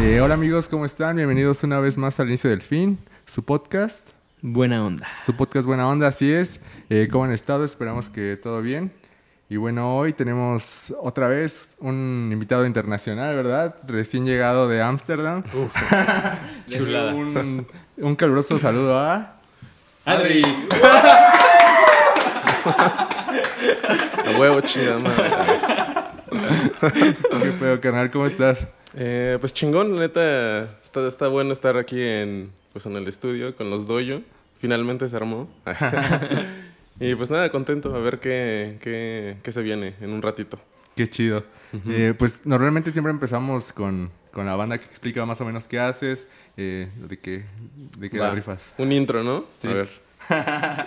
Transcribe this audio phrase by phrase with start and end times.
[0.00, 1.16] Eh, hola amigos, ¿cómo están?
[1.16, 4.06] Bienvenidos una vez más al inicio del fin, su podcast.
[4.42, 5.08] Buena onda.
[5.24, 6.60] Su podcast Buena Onda, así es.
[6.90, 7.64] Eh, ¿Cómo han estado?
[7.64, 8.92] Esperamos que todo bien.
[9.48, 13.76] Y bueno, hoy tenemos otra vez un invitado internacional, ¿verdad?
[13.86, 15.42] Recién llegado de Ámsterdam.
[16.68, 17.14] Chulada.
[17.14, 19.36] un, un caluroso saludo a...
[20.04, 20.42] Adri.
[24.26, 25.30] A huevo, chida madre.
[27.42, 28.10] ¿Qué pedo, canal?
[28.10, 28.68] ¿Cómo estás?
[28.96, 30.64] Eh, pues chingón, la neta.
[30.82, 34.22] Está, está bueno estar aquí en, pues en el estudio con los doyo.
[34.58, 35.48] Finalmente se armó.
[37.00, 40.58] y pues nada, contento a ver qué, qué, qué se viene en un ratito.
[40.94, 41.44] Qué chido.
[41.88, 45.78] Eh, pues normalmente siempre empezamos con, con la banda que explica más o menos qué
[45.78, 47.44] haces, eh, de qué,
[47.98, 48.72] de qué rifas.
[48.78, 49.44] Un intro, ¿no?
[49.56, 49.68] Sí.
[49.68, 49.88] A ver.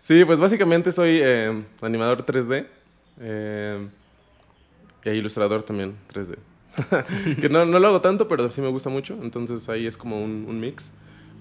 [0.00, 2.66] sí, pues básicamente soy eh, animador 3D.
[3.20, 3.88] eh,
[5.04, 6.36] e ilustrador también 3D.
[7.40, 9.18] que no, no lo hago tanto, pero sí me gusta mucho.
[9.22, 10.92] Entonces ahí es como un, un mix.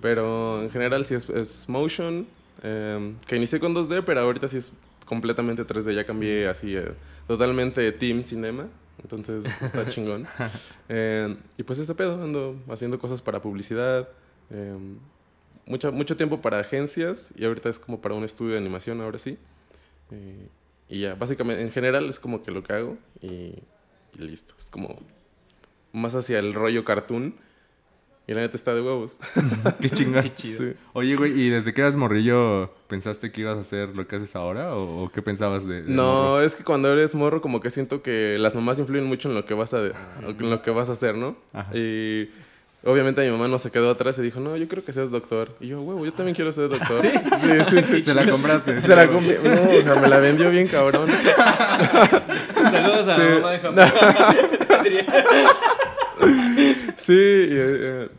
[0.02, 2.28] Pero en general sí es, es motion.
[2.64, 4.74] eh, que inicié con 2D, pero ahorita sí es
[5.06, 5.94] completamente 3D.
[5.94, 6.92] Ya cambié así eh,
[7.28, 8.68] totalmente Team Cinema.
[9.02, 10.28] Entonces está chingón.
[10.90, 14.08] Eh, y pues ese pedo, ando haciendo cosas para publicidad.
[14.50, 14.76] eh,
[15.66, 19.20] mucho, mucho tiempo para agencias y ahorita es como para un estudio de animación, ahora
[19.20, 19.38] sí.
[20.12, 20.48] Eh,
[20.90, 24.54] y ya, básicamente, en general es como que lo que hago y, y listo.
[24.58, 24.98] Es como
[25.98, 27.36] más hacia el rollo cartoon.
[28.30, 29.20] Y la neta está de huevos.
[29.82, 30.22] Qué chingón.
[30.24, 30.58] Qué chido.
[30.58, 30.74] Sí.
[30.92, 34.36] Oye, güey, ¿y desde que eras morrillo pensaste que ibas a hacer lo que haces
[34.36, 34.76] ahora?
[34.76, 36.42] ¿O, o qué pensabas de, de No, morro?
[36.42, 39.46] es que cuando eres morro como que siento que las mamás influyen mucho en lo
[39.46, 41.38] que vas a, en lo que vas a hacer, ¿no?
[41.54, 41.70] Ajá.
[41.74, 42.30] Y
[42.84, 45.56] obviamente mi mamá no se quedó atrás y dijo, no, yo creo que seas doctor.
[45.62, 47.00] Y yo, huevo, yo también quiero ser doctor.
[47.02, 47.84] Sí, sí, sí.
[47.84, 48.04] sí.
[48.04, 48.82] Se la compraste.
[48.82, 49.30] Se la comí.
[49.42, 51.08] No, o sea, me la vendió bien cabrón.
[52.72, 53.22] Saludos a Sí.
[53.22, 53.86] la mamá de Japón.
[56.98, 58.10] Sí, y, eh,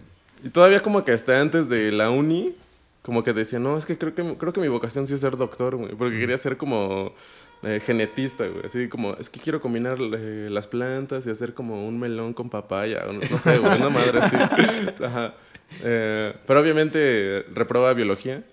[0.45, 2.55] y todavía como que hasta antes de la uni,
[3.03, 5.37] como que decía, no, es que creo que, creo que mi vocación sí es ser
[5.37, 7.15] doctor, güey, porque quería ser como
[7.63, 11.89] eh, genetista, güey, así como, es que quiero combinar eh, las plantas y hacer como
[11.89, 14.37] un melón con papaya, o no, no sé, güey, una madre así.
[15.05, 15.35] Ajá.
[15.83, 18.45] Eh, pero obviamente reproba biología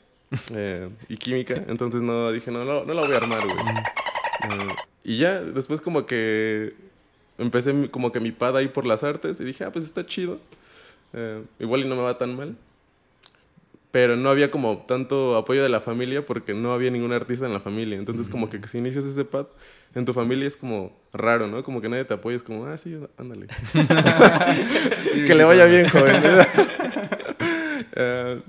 [1.08, 3.58] y química, entonces no, dije, no, no, no la voy a armar, güey.
[5.03, 6.74] Y ya, después como que
[7.38, 10.40] empecé como que mi pad ahí por las artes y dije, ah, pues está chido.
[11.13, 12.56] Eh, igual y no me va tan mal.
[13.91, 17.53] Pero no había como tanto apoyo de la familia porque no había ningún artista en
[17.53, 17.97] la familia.
[17.97, 19.46] Entonces como que si inicias ese pad
[19.94, 21.63] en tu familia es como raro, ¿no?
[21.63, 22.35] Como que nadie te apoya.
[22.35, 23.47] Es como, ah, sí, ándale.
[25.25, 26.22] que le vaya bien, joven.
[27.97, 28.41] Eh,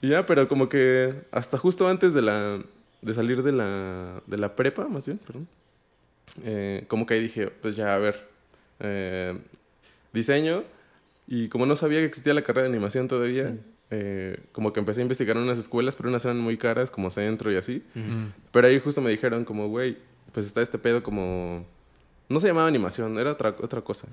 [0.00, 2.60] y ya, pero como que hasta justo antes de la
[3.00, 5.48] de salir de la, de la prepa, más bien, perdón.
[6.44, 8.28] eh, como que ahí dije, pues ya, a ver,
[8.80, 9.38] eh,
[10.12, 10.64] diseño.
[11.26, 13.56] Y como no sabía que existía la carrera de animación todavía,
[13.90, 17.10] eh, como que empecé a investigar en unas escuelas, pero unas eran muy caras, como
[17.10, 17.82] centro y así.
[17.94, 18.26] Mm.
[18.50, 19.96] Pero ahí justo me dijeron como, güey,
[20.32, 21.64] pues está este pedo como...
[22.28, 24.08] No se llamaba animación, era otra, otra cosa.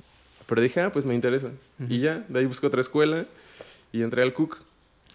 [0.45, 1.51] Pero dije, ah, pues me interesa.
[1.87, 3.25] Y ya, de ahí busqué otra escuela
[3.91, 4.63] y entré al Cook,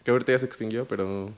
[0.05, 1.31] que ahorita ya se extinguió, pero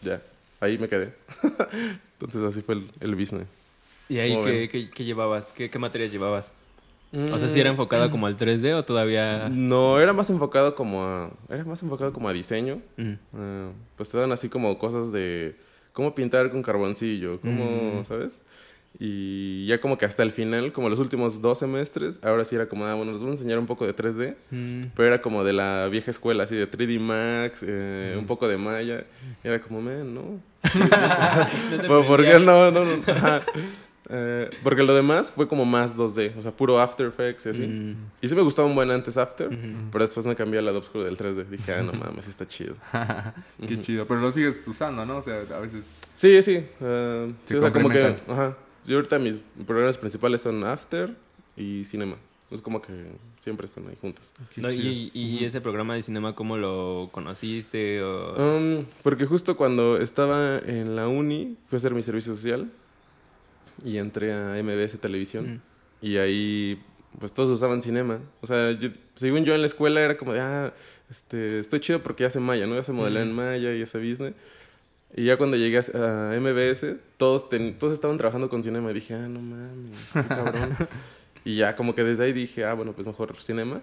[0.00, 0.22] ya,
[0.60, 1.12] ahí me quedé.
[2.14, 3.46] Entonces así fue el, el business.
[4.08, 5.52] ¿Y ahí ¿Cómo qué, qué- qué llevabas?
[5.52, 6.54] ¿Qué, qué materias llevabas?
[7.32, 9.48] O sea, ¿sí era enfocado como al 3D o todavía...?
[9.50, 11.30] No, era más enfocado como a...
[11.48, 12.82] Era más enfocado como a diseño.
[12.98, 13.12] Mm.
[13.34, 15.56] Ah, pues te dan así como cosas de
[15.94, 18.04] cómo pintar con carboncillo, cómo, Mm.
[18.04, 18.42] ¿sabes?
[19.00, 22.68] Y ya como que hasta el final, como los últimos dos semestres, ahora sí era
[22.68, 24.84] como, ah, bueno, les voy a enseñar un poco de 3D, Mm.
[24.96, 28.56] pero era como de la vieja escuela, así de 3D Max, eh, un poco de
[28.58, 29.04] Maya.
[29.44, 30.40] Y era como, man, no.
[31.88, 32.38] No ¿Por qué prendía.
[32.40, 32.70] no?
[32.70, 33.02] no, no.
[34.10, 37.66] Eh, porque lo demás fue como más 2D, o sea, puro After Effects y así.
[37.66, 37.96] Mm.
[38.22, 39.90] Y sí me gustaba un buen antes After, Ujú.
[39.92, 41.44] pero después me cambié al lado oscuro del 3D.
[41.48, 42.74] Dije, ah, no mames, está chido.
[43.66, 44.06] Qué chido.
[44.06, 45.18] Pero lo sigues usando, ¿no?
[45.18, 45.84] O sea, a veces...
[46.14, 46.64] Sí, sí.
[46.80, 48.16] eh, sí, o sea, como que.
[48.26, 48.56] Ajá.
[48.86, 51.14] Yo ahorita mis programas principales son After
[51.56, 52.16] y Cinema.
[52.50, 52.92] Es como que
[53.40, 54.32] siempre están ahí juntos.
[54.56, 58.02] No, y, y ese programa de cinema, ¿cómo lo conociste?
[58.02, 58.56] O...
[58.56, 62.70] Um, porque justo cuando estaba en la uni, fui a hacer mi servicio social
[63.84, 65.62] y entré a MBS Televisión.
[66.02, 66.06] Mm.
[66.06, 66.82] Y ahí,
[67.18, 68.20] pues todos usaban cinema.
[68.40, 70.72] O sea, yo- según yo en la escuela era como de, ah,
[71.10, 72.74] este, estoy chido porque ya sé Maya, ¿no?
[72.74, 74.34] Ya sé modelar en Maya y ese business.
[75.16, 78.90] Y ya cuando llegué a MBS, todos, ten- todos estaban trabajando con cinema.
[78.90, 80.76] Y dije, ah, no mames, qué cabrón.
[81.44, 83.80] y ya como que desde ahí dije, ah, bueno, pues mejor cinema.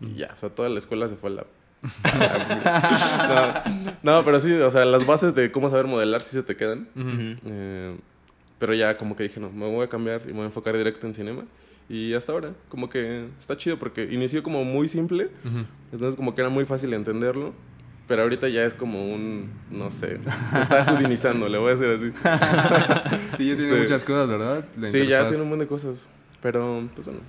[0.00, 1.46] Y ya, o sea, toda la escuela se fue a la...
[4.02, 6.56] no, no, pero sí, o sea, las bases de cómo saber modelar sí se te
[6.56, 6.88] quedan.
[6.96, 7.96] Eh,
[8.62, 10.76] pero ya como que dije, no, me voy a cambiar y me voy a enfocar
[10.76, 11.42] directo en cinema.
[11.88, 15.66] Y hasta ahora, como que está chido porque inició como muy simple, Ujú.
[15.90, 17.54] entonces como que era muy fácil entenderlo.
[18.06, 20.20] Pero ahorita ya es como un, no sé,
[20.60, 22.12] está judinizando, le voy a decir así.
[23.36, 23.80] Sí, ya tiene Sí.
[23.82, 24.64] muchas cosas, ¿verdad?
[24.84, 25.28] Sí, ya interfaz.
[25.30, 26.08] tiene un montón de cosas.
[26.40, 27.20] Pero, pues bueno.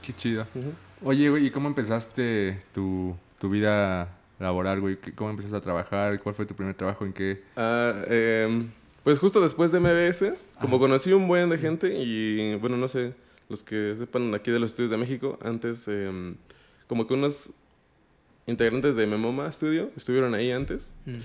[0.00, 0.46] Qué chido.
[0.54, 0.72] ujú.
[1.02, 4.96] Oye, güey, ¿y cómo empezaste tu, tu vida laboral, güey?
[5.00, 6.20] ¿Qué- ¿Cómo empezaste a trabajar?
[6.20, 7.04] ¿Cuál fue tu primer trabajo?
[7.04, 7.42] ¿En qué?
[7.56, 8.68] Ah, em,
[9.04, 13.14] pues justo después de MBS, como conocí un buen de gente y, bueno, no sé,
[13.48, 16.36] los que sepan aquí de los estudios de México, antes, em,
[16.86, 17.50] como que unos
[18.46, 21.16] integrantes de Memoma Studio estuvieron ahí antes Mm.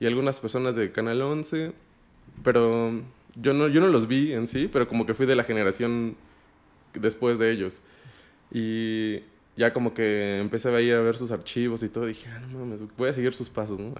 [0.00, 1.72] y algunas personas de Canal 11,
[2.44, 2.92] pero
[3.36, 6.16] yo no, yo no los vi en sí, pero como que fui de la generación
[6.94, 7.80] después de ellos.
[8.52, 9.20] Y
[9.56, 12.60] ya como que empecé a ir a ver sus archivos y todo, dije, ah, no
[12.60, 13.92] mames, voy a seguir sus pasos, ¿no?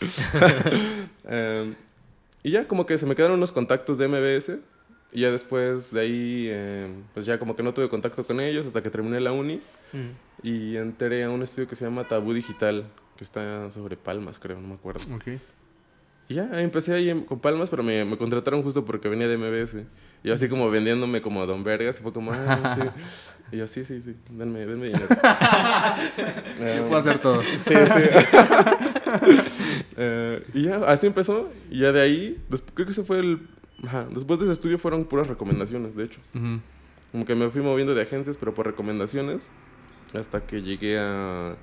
[1.24, 1.74] Em,
[2.42, 4.58] y ya como que se me quedaron unos contactos de MBS
[5.12, 8.66] y ya después de ahí, em, pues ya como que no tuve contacto con ellos
[8.66, 9.60] hasta que terminé la uni
[9.92, 10.08] Mm.
[10.42, 12.86] y entré a un estudio que se llama Tabú Digital,
[13.18, 15.00] que está sobre Palmas, creo, no me acuerdo.
[15.14, 15.38] Ok.
[16.28, 19.84] Y ya, empecé ahí con Palmas, pero me, me contrataron justo porque venía de MBS.
[20.24, 22.80] Y así como vendiéndome como Don Vergas, y fue como, ah, sí.
[23.54, 25.06] Y yo, sí, sí, sí, denme, denme dinero.
[26.58, 27.42] Eh, Puedo hacer todo.
[27.42, 27.74] Sí, sí.
[29.96, 31.50] Eh, y ya, así empezó.
[31.70, 32.42] Y ya de ahí,
[32.74, 33.40] creo que ese fue el...
[33.84, 36.20] Ajá, después de ese estudio fueron puras recomendaciones, de hecho.
[36.34, 36.60] Ujú.
[37.12, 39.50] Como que me fui moviendo de agencias, pero por recomendaciones.
[40.14, 41.50] Hasta que llegué a...
[41.50, 41.54] a,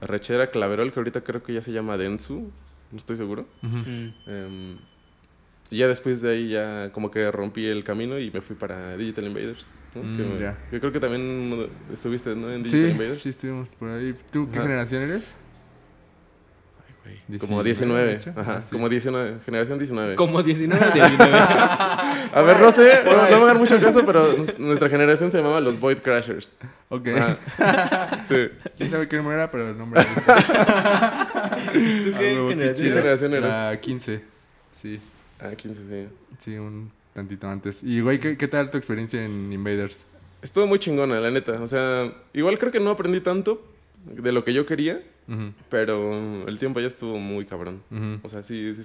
[0.00, 2.50] a Rechera Claverol, que ahorita creo que ya se llama Densu.
[2.90, 3.46] No estoy seguro.
[3.62, 3.76] Ujú.
[3.76, 4.12] Mm.
[4.26, 4.76] Em,
[5.70, 8.96] y ya después de ahí ya como que rompí el camino y me fui para
[8.96, 9.72] Digital Invaders.
[9.94, 10.02] ¿no?
[10.02, 10.58] Mm, que, me- ya.
[10.70, 12.52] que creo que también estuviste ¿no?
[12.52, 13.22] en Digital Sí, Invaders.
[13.22, 14.14] sí, estuvimos por ahí.
[14.30, 14.66] ¿Tú qué Ajá.
[14.68, 15.24] generación eres?
[17.38, 18.06] Como 19, 19.
[18.06, 18.30] de hecho.
[18.36, 18.68] Ajá, Ah, sí.
[18.72, 19.38] como 19.
[19.44, 20.14] Generación 19.
[20.16, 21.30] Como 19 de 19.
[22.34, 25.60] A ver, no sé, no, no me hagan mucho caso, pero nuestra generación se llamaba
[25.60, 26.56] los Void Crashers.
[26.88, 27.08] Ok.
[27.08, 28.18] Ajá.
[28.22, 28.36] Sí.
[28.76, 29.50] ¿Quién sabe qué número era?
[29.50, 30.14] Pero el nombre era.
[31.72, 32.96] ¿Tú Ah, qué huevo, generación ¿Qué chido.
[32.96, 33.50] generación eres?
[33.50, 34.24] La 15.
[34.80, 35.00] Sí,
[35.40, 36.08] Ah, 15, sí.
[36.44, 37.80] sí, un tantito antes.
[37.82, 40.04] Y, güey, ¿qué, qué tal tu experiencia en Invaders?
[40.40, 41.60] Estuvo muy chingona, la neta.
[41.60, 43.62] O sea, igual creo que no aprendí tanto
[44.04, 47.82] de lo que yo quería, Ujú, pero el tiempo ya estuvo muy cabrón.
[47.90, 48.20] ujú.
[48.22, 48.82] O sea, sí, sí,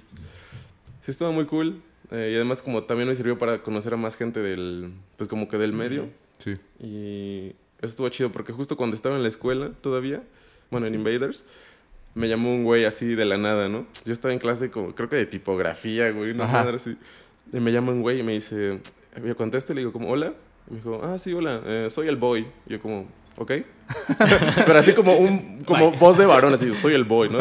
[1.01, 1.81] sí estuvo muy cool.
[2.11, 5.49] Eh, y además como también me sirvió para conocer a más gente del, pues como
[5.49, 6.07] que del medio.
[6.37, 6.55] Sí.
[6.79, 7.47] Y
[7.79, 10.23] eso estuvo chido porque justo cuando estaba en la escuela todavía,
[10.71, 11.45] bueno, en Invaders,
[12.15, 13.85] me llamó un güey así de la nada, ¿no?
[14.05, 16.63] Yo estaba en clase como, creo que de tipografía, güey, una Ajá.
[16.63, 16.97] madre así.
[17.51, 18.79] Y me llama un güey y me dice,
[19.25, 20.33] yo contesto y le digo como, hola.
[20.69, 22.47] Y me dijo, ah, sí, hola, eh, soy el boy.
[22.67, 23.07] Y yo como,
[23.37, 23.51] ok.
[24.65, 27.39] Pero así como un, como voz de varón, así, soy el boy, ¿no?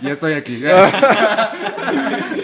[0.00, 0.62] Ya estoy aquí.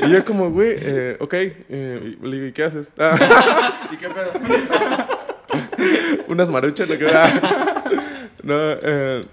[0.01, 1.35] Y yo como, güey, eh, ok.
[1.35, 2.95] Eh, le digo, ¿y qué haces?
[3.93, 4.33] ¿Y qué pedo?
[6.29, 6.97] unas maruchas, ¿no?
[6.97, 7.11] Que-.
[8.43, 9.25] No, eh,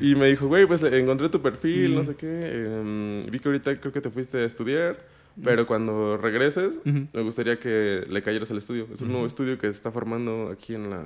[0.00, 2.26] y me dijo, güey, pues encontré tu perfil, no sé qué.
[2.26, 4.96] eh, vi que ahorita creo que te fuiste a estudiar,
[5.42, 7.06] pero cuando regreses, Ujú.
[7.12, 8.88] me gustaría que le cayeras al estudio.
[8.92, 11.02] Es un nuevo estudio que se está formando aquí en la...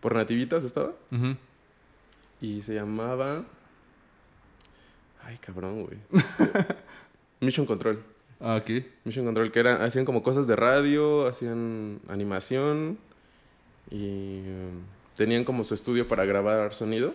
[0.00, 0.92] Por Nativitas estaba.
[1.10, 1.36] Ujú.
[2.40, 3.44] Y se llamaba...
[5.22, 5.98] Ay, cabrón, güey.
[7.40, 7.98] Mission Control.
[8.40, 8.84] Ah, ok.
[9.04, 12.98] Mission Control, que era, hacían como cosas de radio, hacían animación
[13.90, 14.82] y um,
[15.16, 17.14] tenían como su estudio para grabar sonido.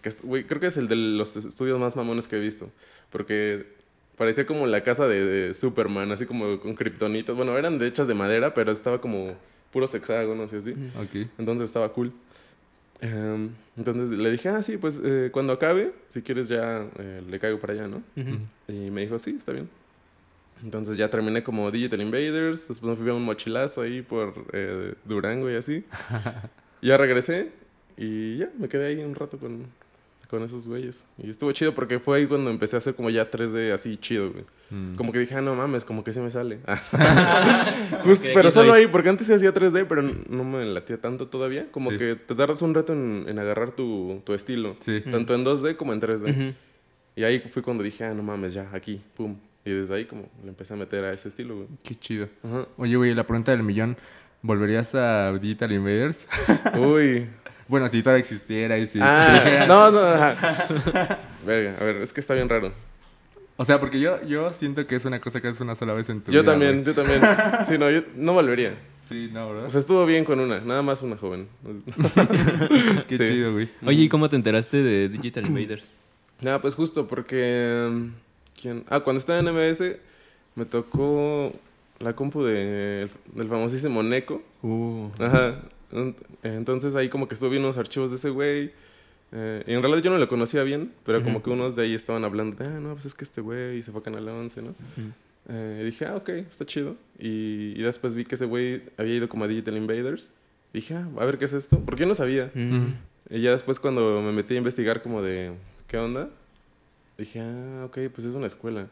[0.00, 2.70] Que, güey, creo que es el de los estudios más mamones que he visto.
[3.10, 3.66] Porque
[4.22, 7.34] parecía como la casa de, de Superman, así como con kriptonitas.
[7.34, 9.34] Bueno, eran de hechas de madera, pero estaba como
[9.72, 10.70] puros hexágonos y así.
[10.96, 11.28] Ok.
[11.38, 12.12] Entonces estaba cool.
[13.00, 17.40] Em, entonces le dije, ah, sí, pues eh, cuando acabe, si quieres ya eh, le
[17.40, 17.96] caigo para allá, ¿no?
[18.16, 18.38] Ujú.
[18.68, 19.68] Y me dijo, sí, está bien.
[20.62, 24.94] Entonces ya terminé como Digital Invaders, después me fui a un mochilazo ahí por eh,
[25.04, 25.84] Durango y así.
[26.80, 27.50] ya regresé
[27.96, 29.66] y ya, me quedé ahí un rato con,
[30.32, 31.04] con esos güeyes.
[31.22, 34.30] Y estuvo chido porque fue ahí cuando empecé a hacer como ya 3D así chido,
[34.32, 34.44] güey.
[34.70, 34.94] Mm.
[34.96, 36.58] Como que dije, ah, no mames, como que sí me sale.
[38.04, 38.80] Justo, pero solo soy.
[38.80, 41.66] ahí, porque antes sí hacía 3D, pero no me latía tanto todavía.
[41.70, 41.98] Como Sí.
[41.98, 44.76] que te tardas un rato en, en agarrar tu, tu estilo.
[44.80, 45.02] Sí.
[45.10, 46.30] Tanto en 2D como en 3D.
[46.30, 46.54] Ujú.
[47.14, 49.36] Y ahí fue cuando dije, ah, no mames, ya, aquí, pum.
[49.66, 51.68] Y desde ahí como le empecé a meter a ese estilo, güey.
[51.84, 52.28] Qué chido.
[52.42, 52.66] Ajá.
[52.78, 53.98] Oye, güey, la pregunta del millón.
[54.40, 56.26] ¿Volverías a Digital Invaders?
[56.78, 57.26] Uy.
[57.72, 58.98] bueno, si todavía existiera y si...
[59.00, 60.68] ah, no, no, ajá.
[61.46, 62.70] Verga, a ver, es que está bien raro.
[63.56, 66.06] O sea, porque yo, yo siento que es una cosa que haces una sola vez
[66.10, 66.94] en tu Yo vida, también, güey.
[66.94, 67.22] yo también.
[67.66, 68.74] Sí, no, yo no volvería.
[69.08, 69.64] Sí, no, ¿verdad?
[69.68, 71.48] O sea, estuvo bien con una, nada más una joven.
[73.08, 73.26] Qué sí.
[73.26, 73.70] chido, güey.
[73.86, 75.90] Oye, ¿y cómo te enteraste de Digital Invaders?
[76.42, 77.88] Nada, pues justo porque...
[77.90, 78.08] mm,
[78.60, 78.84] ¿Quién?
[78.90, 79.96] Ah, cuando estaba en MBS
[80.56, 81.54] me tocó
[82.00, 84.42] la compu de, del famosísimo Neko.
[84.62, 85.08] Uh.
[85.18, 85.54] Ajá.
[85.92, 88.72] Ent- Entonces ahí como que estuve viendo unos archivos de ese güey.
[89.32, 91.44] eh, y en realidad yo no lo conocía bien, pero como Ujú.
[91.44, 93.90] que unos de ahí estaban hablando de, ah, no, pues es que este güey se
[93.92, 94.70] fue a Canal 11, ¿no?
[94.70, 95.10] Ujú.
[95.48, 96.96] Eh, y dije, ah, ok, está chido.
[97.18, 100.30] Y, y después vi que ese güey había ido como a Digital Invaders.
[100.72, 102.50] Dije, ah, a ver qué es esto, porque yo no sabía.
[102.54, 102.94] Mm.
[103.30, 105.52] Y ya después cuando me metí a investigar como de,
[105.88, 106.28] ¿qué onda?
[107.18, 108.86] Dije, ah, ok, pues es una escuela.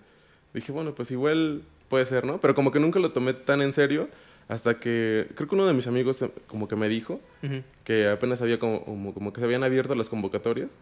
[0.55, 2.41] Dije, bueno, pues igual puede ser, ¿no?
[2.41, 4.09] Pero como que nunca lo tomé tan en serio
[4.51, 7.63] hasta que creo que uno de mis amigos eh, como que me dijo Ujú.
[7.85, 10.77] que apenas había como, como, como que se habían abierto las convocatorias.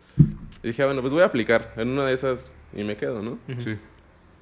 [0.63, 3.23] Y dije, ah, bueno, pues voy a aplicar en una de esas y me quedo,
[3.23, 3.33] ¿no?
[3.49, 3.61] Ujú.
[3.61, 3.77] Sí.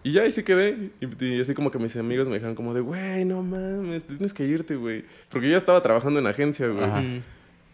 [0.04, 0.90] Y ya ahí sí quedé.
[1.00, 4.32] Y, y así como que mis amigos me dijeron como de, güey, no mames, tienes
[4.32, 5.04] que irte, güey.
[5.28, 6.84] Porque yo ya estaba trabajando en agencia, güey.
[6.84, 7.02] Ajá.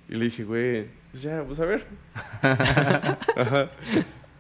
[0.08, 1.84] Y le dije, güey, pues ya, pues a ver.
[2.42, 3.70] Ajá.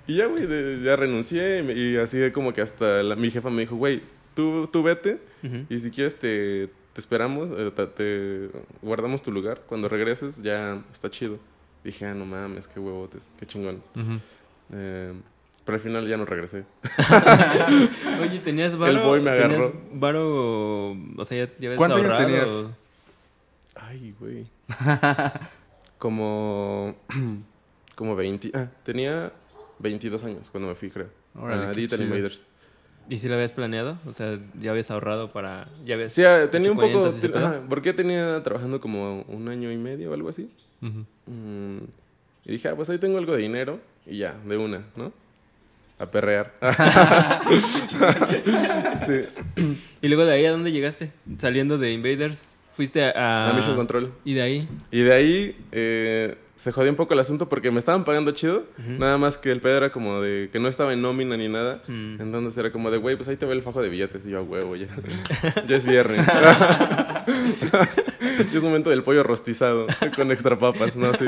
[0.06, 1.58] Y ya, güey, de- ya renuncié.
[1.60, 4.02] Y, me- y así como que hasta la- mi jefa me dijo, güey,
[4.34, 5.18] tú, tú vete.
[5.42, 5.66] Ujú.
[5.68, 8.50] Y si quieres te, te esperamos, eh, te, te
[8.82, 9.62] guardamos tu lugar.
[9.66, 11.38] Cuando regreses ya está chido.
[11.84, 13.82] Dije, ah, no mames, qué huevotes, qué chingón.
[14.72, 15.12] Eh,
[15.64, 16.64] pero al final ya no regresé.
[18.22, 19.02] Oye, ¿tenías varo?
[19.04, 19.48] boy me agarró.
[19.48, 20.90] ¿Tenías varo?
[20.92, 22.50] O sea, ya, ya ¿Cuántos años tenías?
[23.74, 24.46] Ay, güey.
[25.98, 26.96] como.
[27.96, 28.50] como 20.
[28.54, 29.32] Ah, tenía
[29.78, 31.08] 22 años cuando me fui, creo.
[31.34, 32.02] Órale, a qué Digital.
[32.02, 32.44] Invaders.
[33.08, 33.98] ¿Y si lo habías planeado?
[34.06, 35.68] O sea, ¿ya habías ahorrado para...?
[35.84, 37.10] ¿Ya habías Sí, ah, tenía un poco.
[37.10, 37.38] pedo?
[37.38, 40.50] Ajá, porque tenía trabajando como un año y medio o algo así.
[40.80, 41.78] Mm,
[42.44, 45.12] y dije, ah, pues ahí tengo algo de dinero y ya, de una, ¿no?
[45.98, 46.54] A perrear.
[49.06, 49.24] sí.
[50.00, 51.12] ¿Y luego de ahí a dónde llegaste?
[51.38, 53.50] Saliendo de Invaders, fuiste a...
[53.50, 54.12] A Mission Control.
[54.24, 54.68] ¿Y de ahí?
[54.90, 58.62] Y de ahí eh, se jodió un poco el asunto porque me estaban pagando chido.
[58.78, 61.82] Nada más que el pedo era como de que no estaba en nómina ni nada.
[61.88, 62.20] Mm.
[62.20, 64.24] Entonces era como de, güey, pues ahí te ve el fajo de billetes.
[64.24, 64.86] Y yo, a huevo, ya.
[65.66, 66.24] ya es viernes.
[67.26, 67.26] ya
[68.54, 71.12] es momento del pollo rostizado con extra papas, ¿no?
[71.14, 71.24] Sí.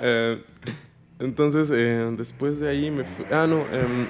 [0.00, 0.42] Eh,
[1.20, 3.26] entonces, eh, después de ahí me fui...
[3.30, 3.58] Ah, no.
[3.72, 4.08] em,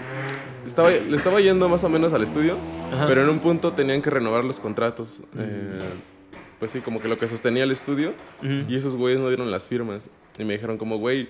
[0.64, 2.56] estaba, le estaba yendo más o menos al estudio,
[2.90, 3.06] Ajá.
[3.06, 5.20] pero en un punto tenían que renovar los contratos.
[5.36, 5.92] Eh,
[6.58, 8.14] pues sí, como que lo que sostenía el estudio.
[8.68, 10.08] Y esos güeyes no dieron las firmas.
[10.38, 11.28] Y me dijeron como, güey,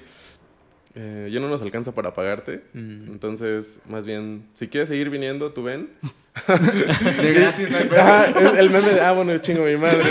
[0.95, 2.63] eh, ya no nos alcanza para pagarte.
[2.75, 5.91] Entonces, más bien, si quieres seguir viniendo, tú ven.
[7.23, 8.01] De gratis, no hay pedo.
[8.01, 10.03] Ajá, es el meme de, ah, bueno, chingo mi madre.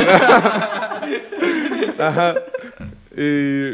[1.98, 2.03] ¿no?
[2.03, 2.36] Ajá.
[3.15, 3.72] Y,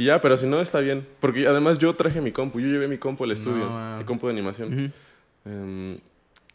[0.00, 1.06] y ya, pero si no, está bien.
[1.20, 2.60] Porque además yo traje mi compu.
[2.60, 3.68] Yo llevé mi compu al estudio.
[3.70, 4.00] mames.
[4.00, 4.92] mi compu de animación.
[5.44, 5.98] Em,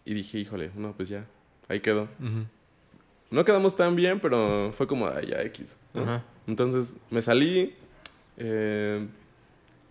[0.06, 1.26] y dije, híjole, no, pues ya.
[1.68, 2.04] Ahí quedó.
[2.20, 2.46] Ujú.
[3.30, 5.78] No quedamos tan bien, pero fue como, ay, ya, X.
[5.94, 6.04] ¿no?
[6.04, 6.24] Ajá.
[6.48, 7.76] Entonces me salí.
[8.38, 9.06] eh,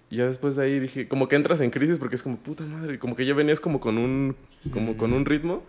[0.09, 2.65] y ya después de ahí dije, como que entras en crisis porque es como, puta
[2.65, 4.37] madre, como que ya venías como con un,
[4.73, 5.65] como con un ritmo.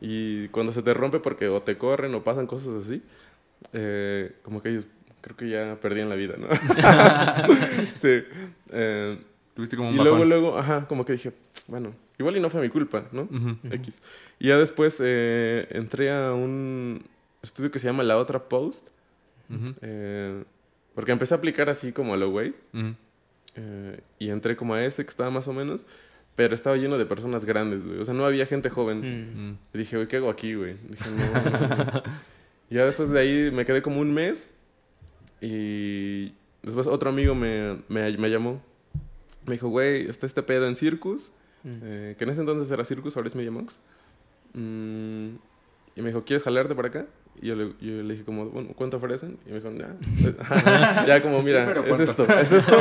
[0.00, 3.02] Y cuando se te rompe porque o te corren o pasan cosas así,
[3.72, 4.86] eh, como que ellos,
[5.20, 6.48] creo que ya perdían la vida, ¿no?
[7.92, 8.22] sí.
[8.70, 9.18] eh,
[9.54, 11.32] Tuviste como un y luego, luego, ajá, como que dije,
[11.66, 13.22] bueno, igual y no fue mi culpa, ¿no?
[13.22, 13.56] Ujú.
[13.72, 14.00] X.
[14.38, 17.04] Y ya después eh, entré a un
[17.42, 18.88] estudio que se llama La Otra Post.
[19.50, 19.74] Ujú.
[19.80, 20.44] eh,
[20.94, 22.54] porque empecé a aplicar así como a lo güey.
[22.74, 22.94] Ujú.
[23.54, 25.86] eh, y entré como a ese que estaba más o menos.
[26.36, 27.98] Pero estaba lleno de personas grandes, güey.
[27.98, 29.00] O sea, no había gente joven.
[29.00, 29.48] Mm.
[29.50, 29.58] Mm.
[29.74, 30.76] Y dije, güey, ¿qué hago aquí, güey?
[30.88, 32.02] Dije, no, no, no.
[32.70, 34.48] Y ya después de ahí me quedé como un mes.
[35.40, 36.32] Y
[36.62, 38.62] después otro amigo me, me, me llamó.
[39.46, 41.32] Me dijo, güey, está este pedo en Circus.
[41.68, 41.80] Mm.
[41.82, 43.80] eh, que en ese entonces era Circus, ahora es Media Monks.
[44.54, 45.36] Mm,
[45.96, 47.06] y me dijo, ¿quieres jalarte para acá?
[47.40, 49.38] Y yo le, yo le dije como, bueno, ¿cuánto ofrecen?
[49.46, 51.04] Y me dijo, nah.
[51.06, 52.76] Ya como, mira, pero es esto, es esto.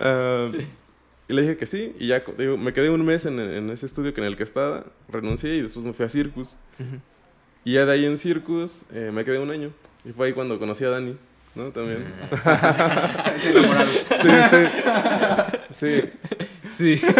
[0.00, 0.50] Ah,
[1.28, 3.86] y le dije que sí, y ya digo, me quedé un mes en, en ese
[3.86, 6.56] estudio que en el que estaba, renuncié y después me fui a Circus.
[6.78, 7.00] Ujú.
[7.64, 9.70] Y ya de ahí en Circus eh, me quedé un año.
[10.04, 11.16] Y fue ahí cuando conocí a Dani,
[11.54, 11.70] ¿no?
[11.70, 12.04] También.
[14.20, 14.56] sí, sí.
[15.70, 16.02] Sí.
[16.76, 17.00] Sí.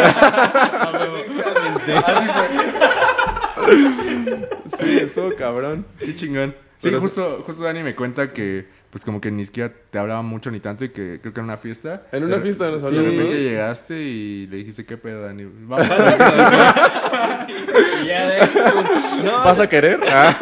[4.67, 5.87] Sí, estuvo cabrón.
[5.99, 6.55] Qué chingón.
[6.79, 10.23] Sí, Pero- justo, justo Dani me cuenta que, pues como que ni siquiera te hablaba
[10.23, 12.03] mucho ni tanto y que creo que en una fiesta.
[12.13, 15.23] En una de- fiesta nos sí, hablaron, De repente llegaste y le dijiste, ¿qué pedo,
[15.23, 15.47] Dani?
[15.63, 15.87] Vamos.
[18.03, 20.01] Y ya de ahí, pues, no, ¿Vas a querer?
[20.09, 20.35] Ah.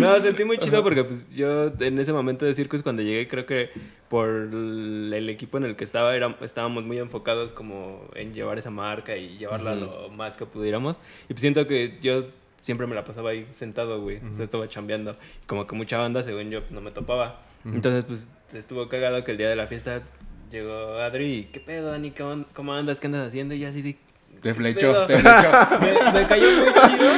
[0.00, 3.46] No, sentí muy chido porque pues yo en ese momento de circus cuando llegué creo
[3.46, 3.70] que
[4.08, 8.70] por el equipo en el que estaba era, estábamos muy enfocados como en llevar esa
[8.70, 10.98] marca y llevarla lo más que pudiéramos.
[11.24, 12.26] Y pues siento que yo
[12.60, 14.18] siempre me la pasaba ahí sentado, güey.
[14.18, 15.16] O sea, estaba chambeando.
[15.42, 17.42] Y como que mucha banda, según yo, pues no me topaba.
[17.64, 20.02] Entonces pues estuvo cagado que el día de la fiesta
[20.50, 22.10] llegó Adri y ¿qué pedo, Dani?
[22.10, 23.00] ¿Cómo, cómo andas?
[23.00, 23.54] ¿Qué andas haciendo?
[23.54, 23.96] Y yo así de...
[24.42, 25.50] Te flechó, Pero- te flechó.
[25.80, 27.12] Me, me cayó muy chido.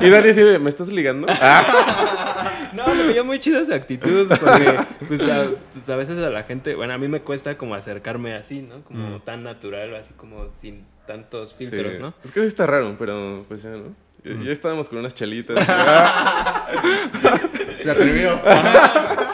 [0.00, 1.26] Y Dani dice, ¿me estás ligando?
[2.72, 4.28] No, me cayó muy chido esa actitud.
[4.28, 4.76] Porque,
[5.08, 8.34] pues a, pues, a veces a la gente, bueno, a mí me cuesta como acercarme
[8.34, 8.82] así, ¿no?
[8.84, 9.20] Como Mm.
[9.22, 12.02] tan natural, así como sin tantos filtros, Sí.
[12.02, 12.12] ¿no?
[12.22, 13.94] Es que sí está raro, pero pues ya, ¿no?
[14.24, 14.42] Ya, Mm.
[14.42, 15.56] ya estábamos con unas chelitas.
[17.82, 18.40] Se atrevió.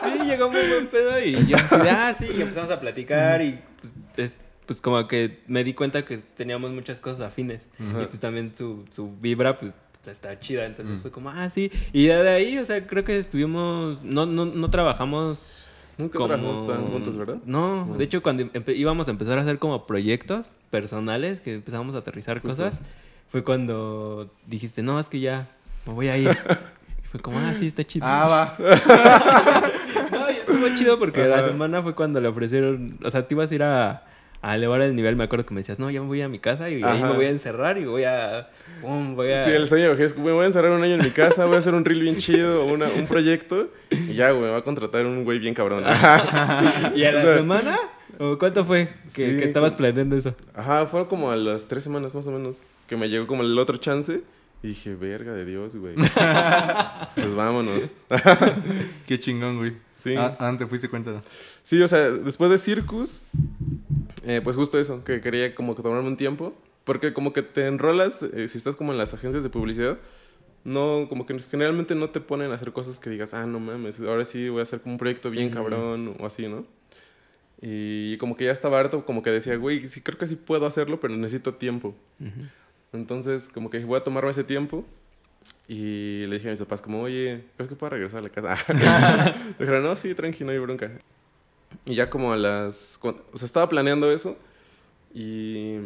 [0.05, 3.59] Sí, llegó muy buen pedo y yo así ah, sí, y empezamos a platicar y
[4.15, 4.37] pues, es-
[4.73, 8.87] pues como que me di cuenta que teníamos muchas cosas afines y pues también su,
[8.91, 9.75] su vibra pues
[10.07, 14.02] está chida, entonces fue como, ah, sí, y de ahí, o sea, creo que estuvimos,
[14.02, 17.37] no, no, no trabajamos Nunca como- trabajamos tan juntos, ¿verdad?
[17.45, 17.97] No, No.
[17.99, 22.41] de hecho cuando íbamos a empezar a hacer como proyectos personales, que empezamos a aterrizar
[22.41, 22.64] Justo.
[22.64, 22.81] cosas,
[23.29, 25.50] fue cuando dijiste, no, es que ya
[25.87, 26.31] me voy a ir.
[27.05, 28.07] Y fue como, ah, sí, está chido.
[28.09, 28.57] Ah, va.
[30.11, 31.49] No, y estuvo chido porque la Ajá.
[31.49, 34.05] semana fue cuando le ofrecieron, o sea, te ibas a ir a,
[34.43, 36.41] a elevar el nivel, me acuerdo que me decías, no, ya me voy a mi
[36.41, 37.11] casa y ahí Ajá.
[37.11, 39.45] me voy a encerrar y voy a, pum, voy a...
[39.45, 41.59] Sí, el sueño güey, me voy a encerrar un año en mi casa, voy a
[41.59, 45.07] hacer un reel bien chido, una- un proyecto, y ya, güey, me va a contratar
[45.07, 45.85] un güey bien cabrón.
[46.95, 47.79] ¿Y a la o sea, semana?
[48.19, 50.35] ¿O cuánto fue que, Sí, que estabas planeando eso?
[50.55, 53.57] Ajá, fueron como a las tres semanas más o menos, que me llegó como el
[53.59, 54.23] otro chance,
[54.65, 55.95] y dije, verga de Dios, güey.
[57.15, 57.95] pues vámonos.
[59.07, 59.73] Qué chingón, güey.
[59.97, 60.15] Sí.
[60.17, 61.23] Ah, ¿a dónde te fuiste cuenta?
[61.63, 63.23] Sí, o sea, después de Circus,
[64.25, 67.67] eh, pues justo eso, que quería como que tomarme un tiempo, porque como que te
[67.67, 69.99] enrolas, eh, si estás como en las agencias de publicidad,
[70.64, 74.00] no, como que generalmente no te ponen a hacer cosas que digas, ah, no mames,
[74.00, 75.55] ahora sí voy a hacer como un proyecto bien Ujú.
[75.55, 76.64] cabrón o así, ¿no?
[77.61, 80.67] Y como que ya estaba harto, como que decía, güey, sí creo que sí puedo
[80.67, 81.95] hacerlo, pero necesito tiempo.
[82.93, 84.85] Entonces, como que dije, voy a tomarme ese tiempo.
[85.69, 88.57] Y le dije a mis papás, como, oye, ¿crees que puedo regresar a la casa?
[89.59, 90.91] dijeron, no, sí, tranqui, no hay bronca.
[91.87, 92.99] Y ya como a las...
[93.02, 94.37] O sea, estaba planeando eso.
[95.14, 95.79] Y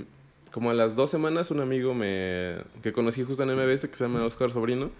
[0.52, 4.04] como a las dos semanas, un amigo me, que conocí justo en MBS, que se
[4.04, 4.90] llama Oscar Sobrino,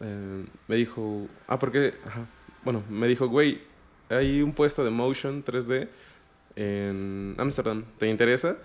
[0.00, 2.26] eh, me dijo, ah, porque, ajá,
[2.64, 3.60] bueno, me dijo, güey,
[4.08, 5.88] hay un puesto de motion 3D
[6.54, 8.56] en Ámsterdam, ¿te interesa?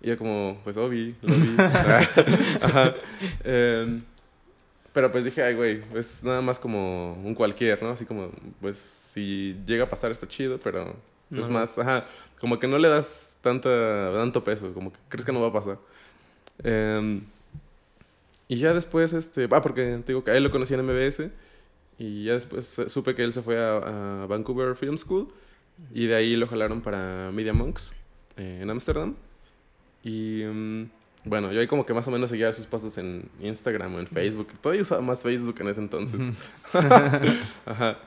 [0.00, 1.54] Y yo como, pues, obvi, lo vi.
[2.60, 2.94] Ajá.
[3.44, 4.02] Em,
[4.92, 7.90] pero pues dije, ay, güey, es nada más como un cualquier, ¿no?
[7.90, 10.96] Así como, pues, si llega a pasar está chido, pero
[11.34, 11.54] es No.
[11.54, 12.06] más, ajá,
[12.40, 15.52] como que no le das tanta, tanto peso, como que crees que no va a
[15.52, 15.78] pasar.
[16.64, 17.22] Em,
[18.48, 21.30] y ya después, este, ah, porque te digo que a él lo conocí en MBS
[21.98, 25.28] y ya después supe que él se fue a, a Vancouver Film School
[25.92, 27.94] y de ahí lo jalaron para Media Monks
[28.36, 29.14] eh, en Ámsterdam.
[30.04, 30.84] Y mm,
[31.24, 34.06] bueno, yo ahí como que más o menos seguía sus pasos en Instagram o en
[34.06, 34.48] Facebook.
[34.60, 36.18] Todavía usaba más Facebook en ese entonces.
[37.66, 37.98] Ajá.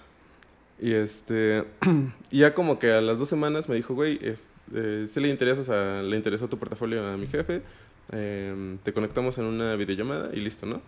[0.80, 1.64] Y este.
[2.32, 5.28] Y ya como que a las dos semanas me dijo, güey, es, eh, si le
[5.30, 7.62] interesas a, le interesó tu portafolio a mi jefe.
[8.12, 10.82] em, te conectamos en una videollamada y listo, ¿no?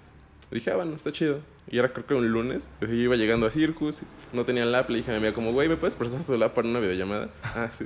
[0.51, 1.39] Y dije, ah, bueno, está chido.
[1.69, 2.71] Y era creo que un lunes.
[2.81, 4.01] Yo iba llegando a Circus,
[4.33, 6.53] no tenía lap, le dije a mi amiga como, güey, ¿me puedes prestar tu lap
[6.53, 7.29] para una videollamada?
[7.43, 7.85] Ah, sí.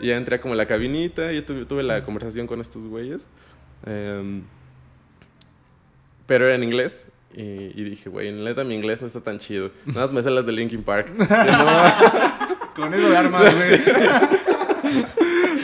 [0.00, 3.28] Y ya entré como a la cabinita y tuve, tuve la conversación con estos güeyes.
[3.86, 4.42] Em,
[6.26, 7.08] pero era en inglés.
[7.36, 9.70] Y, y dije, güey, neta mi inglés no está tan chido.
[9.86, 11.08] Nada más me sé las de Linkin Park.
[11.18, 13.80] No, Con eso de armas, güey.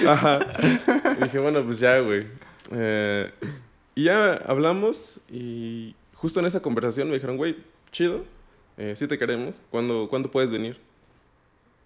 [0.07, 0.41] Ajá.
[1.19, 2.27] Y dije, bueno, pues ya, güey.
[2.73, 3.31] Eh,
[3.95, 7.57] y ya hablamos y justo en esa conversación me dijeron, güey,
[7.91, 8.25] chido,
[8.79, 10.79] eh, sí te queremos, ¿Cuándo, ¿cuándo puedes venir?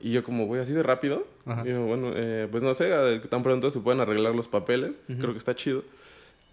[0.01, 1.27] Y yo como, güey, así de rápido.
[1.47, 1.63] Ajá.
[1.65, 2.91] Y yo, bueno, eh, pues no sé,
[3.31, 5.19] tan pronto se pueden arreglar los papeles, Ujú.
[5.21, 5.83] creo que está chido.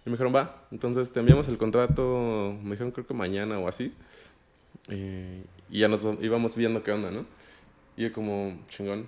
[0.04, 3.68] Y me dijeron, va, entonces te enviamos el contrato, me dijeron creo que mañana o
[3.68, 3.92] así.
[4.88, 7.24] Eh, y ya nos íbamos viendo qué onda, ¿no?
[7.96, 9.06] Y yo como, chingón.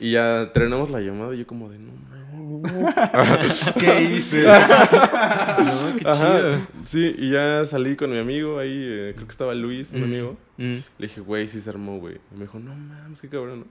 [0.00, 1.92] Y ya terminamos la llamada y yo como de, no,
[2.60, 3.70] mames".
[3.78, 4.44] ¿Qué hice?
[5.58, 6.66] No, qué chido.
[6.84, 10.04] Sí, y ya salí con mi amigo ahí, eh, creo que estaba Luis, un Mm,
[10.04, 10.36] amigo.
[10.58, 10.62] mm.
[10.98, 12.16] Le dije, güey, sí se armó, güey.
[12.32, 13.60] Y me dijo, no mames, qué cabrón.
[13.60, 13.66] ¿no?".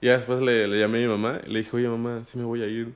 [0.00, 2.44] Y ya después le, le llamé a mi mamá le dije, oye, mamá, sí me
[2.44, 2.92] voy a ir.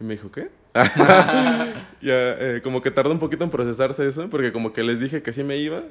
[0.00, 0.48] Y me dijo, ¿qué?
[2.02, 5.22] ya, eh, como que tardó un poquito en procesarse eso, porque como que les dije
[5.22, 5.82] que sí me iba.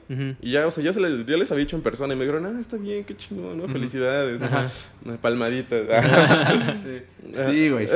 [0.42, 2.26] Y ya, o sea, ya, se les, ya les había dicho en persona y me
[2.26, 3.68] dijeron, ah, está bien, qué chingón, ¿no?
[3.68, 4.42] Felicidades.
[4.42, 4.68] Ajá.
[5.04, 5.76] Una palmadita.
[7.50, 7.94] Sí, güey, sí.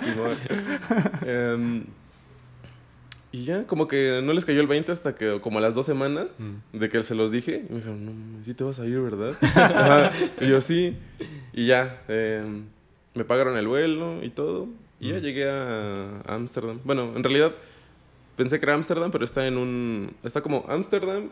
[0.00, 0.30] Simón.
[1.26, 1.84] Em,
[3.32, 5.84] y ya, como que no les cayó el 20 hasta que como a las dos
[5.86, 6.78] semanas Mm.
[6.78, 7.64] de que se los dije.
[7.68, 8.06] Y me dijeron,
[8.38, 9.34] no, sí te vas a ir, ¿verdad?
[9.42, 10.12] Ajá.
[10.40, 10.96] Y yo, sí.
[11.52, 12.64] Y ya, em,
[13.14, 14.68] me pagaron el vuelo y todo.
[15.00, 16.80] Y ya llegué a Ámsterdam.
[16.84, 17.54] Bueno, en realidad
[18.36, 20.14] pensé que era Ámsterdam, pero está en un...
[20.22, 21.30] Está como Ámsterdam,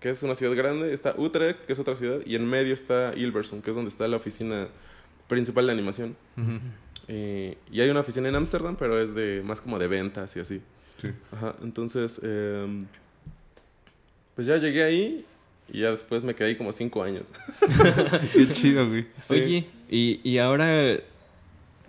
[0.00, 0.92] que es una ciudad grande.
[0.92, 2.20] Está Utrecht, que es otra ciudad.
[2.24, 4.68] Y en medio está Hilversum, que es donde está la oficina
[5.28, 6.16] principal de animación.
[7.08, 10.40] Eh, y hay una oficina en Ámsterdam, pero es de más como de ventas y
[10.40, 10.60] así.
[11.00, 11.08] Sí.
[11.32, 12.82] Ajá, entonces, em,
[14.34, 15.24] pues ya llegué ahí
[15.72, 17.32] y ya después me quedé ahí como cinco años.
[18.32, 19.06] Qué chido, güey.
[19.16, 19.34] Sí.
[19.34, 20.98] Oye, y, y ahora,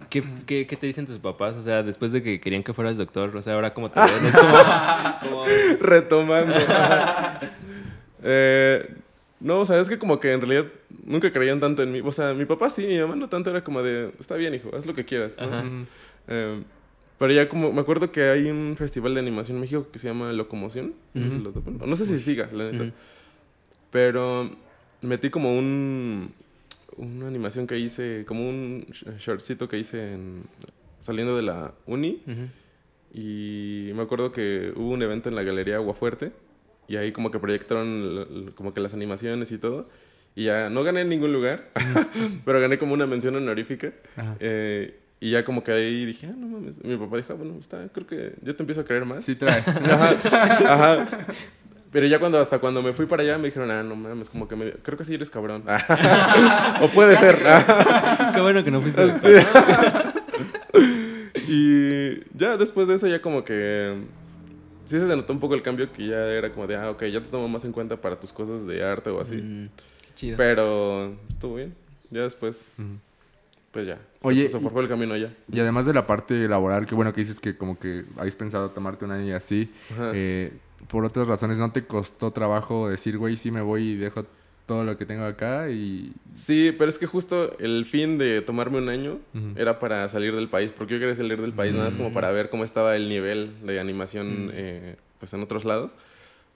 [0.09, 1.55] ¿qué, qué, qué te dicen tus papás?
[1.55, 4.25] O sea, después de que querían que fueras doctor, o sea, ahora cómo te ven?
[4.27, 4.53] Es como...
[5.29, 5.45] como-
[5.79, 6.55] Retomando.
[8.23, 8.87] Eh,
[9.39, 10.65] no, o sea, es que como que en realidad
[11.05, 12.01] nunca creían tanto en mí.
[12.03, 14.69] O sea, mi papá sí, mi mamá no tanto era como de, está bien, hijo,
[14.75, 15.35] haz lo que quieras.
[16.27, 16.61] Eh,
[17.17, 20.07] pero ya como, me acuerdo que hay un festival de animación en México que se
[20.07, 20.93] llama Locomoción.
[21.15, 21.43] No sé si
[21.87, 22.83] No sé siga, la neta.
[22.83, 22.93] Ujú.
[23.89, 24.51] Pero
[25.01, 26.31] metí como un
[26.97, 30.43] una animación que hice, como un sh- shortcito que hice en-
[30.99, 32.21] saliendo de la uni.
[32.27, 32.47] Ujú.
[33.13, 36.31] Y me acuerdo que hubo un evento en la Galería Aguafuerte.
[36.87, 39.87] Y ahí como que proyectaron como que las animaciones y todo.
[40.35, 41.69] Y ya no gané en ningún lugar,
[42.45, 43.91] pero gané como una mención honorífica.
[44.39, 46.83] Eh, y ya como que ahí dije, ah, no mames.
[46.83, 49.23] Mi papá dijo, ah, bueno, está, creo que yo te empiezo a creer más.
[49.25, 49.59] Sí trae.
[49.67, 50.15] Ajá,
[50.73, 51.27] ajá.
[51.91, 54.47] Pero ya cuando, hasta cuando me fui para allá me dijeron, ah, no mames, como
[54.47, 55.63] que me, creo que sí eres cabrón.
[56.81, 57.37] o puede ser.
[58.33, 59.01] Qué bueno que no fuiste
[61.47, 63.97] y ya después de eso ya como que
[64.85, 67.19] sí se notó un poco el cambio que ya era como de, ah, ok, ya
[67.21, 69.35] te tomo más en cuenta para tus cosas de arte o así.
[69.35, 69.69] Mm,
[70.07, 70.37] qué chido.
[70.37, 71.75] Pero estuvo bien.
[72.09, 72.77] Ya después,
[73.71, 73.95] pues ya.
[73.95, 75.33] se- Oye, se, forjó el camino ya.
[75.51, 78.69] Y además de la parte laboral, que bueno que dices que como que habéis pensado
[78.71, 80.11] tomarte un año y así, Ajá.
[80.13, 80.51] eh,
[80.87, 84.25] por otras razones, ¿no te costó trabajo decir, güey, sí me voy y dejo
[84.65, 86.13] todo lo que tengo acá y...
[86.33, 89.19] Sí, pero es que justo el fin de tomarme un año
[89.55, 92.13] era para salir del país, porque yo quería salir del país nada más como Mm.
[92.13, 94.51] para ver cómo estaba el nivel de animación Mm.
[94.53, 95.97] eh, pues en otros lados,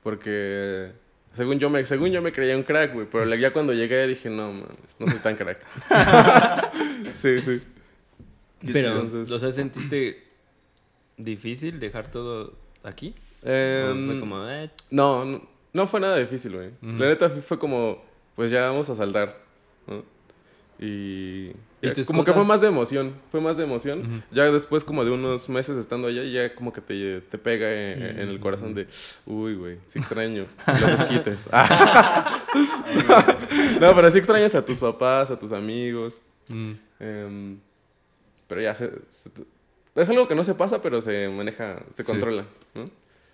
[0.04, 0.92] porque
[1.34, 4.30] según yo me según yo me creía un crack, güey, pero ya cuando llegué dije,
[4.30, 5.60] no, no soy tan crack.
[7.12, 7.62] sí, sí.
[8.72, 9.02] Pero.
[9.02, 10.24] Entonces- sea, ¿sentiste
[11.18, 13.14] difícil dejar todo aquí?
[13.45, 15.41] ¿O Em, fue como, eh, No, no,
[15.73, 16.71] no fue nada difícil, güey.
[16.81, 18.01] La neta fue como,
[18.36, 19.38] pues ya vamos a saldar,
[19.88, 20.03] ¿no?
[20.79, 21.51] Y...
[21.81, 24.23] ¿Y ya tus como que fue más de emoción, fue más de emoción.
[24.31, 27.99] Ya después como de unos meses estando allá, ya como que te, te pega en,
[27.99, 28.19] Mm.
[28.21, 28.88] en el corazón de,
[29.27, 31.47] uy, güey, sí extraño los esquites.
[33.79, 36.21] no, pero sí extrañas a tus papás, a tus amigos.
[36.49, 37.58] Mm, em,
[38.47, 39.29] pero ya se, se-
[39.95, 42.12] es algo que no se pasa, pero se maneja, se Sí.
[42.12, 42.89] controla, ¿no?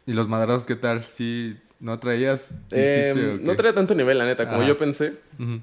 [0.06, 1.04] ¿Y los madrazos qué tal?
[1.04, 2.52] ¿Sí no traías?
[2.72, 5.16] Em, dijiste, no traía tanto nivel, la neta, como yo pensé.
[5.40, 5.62] Ujú.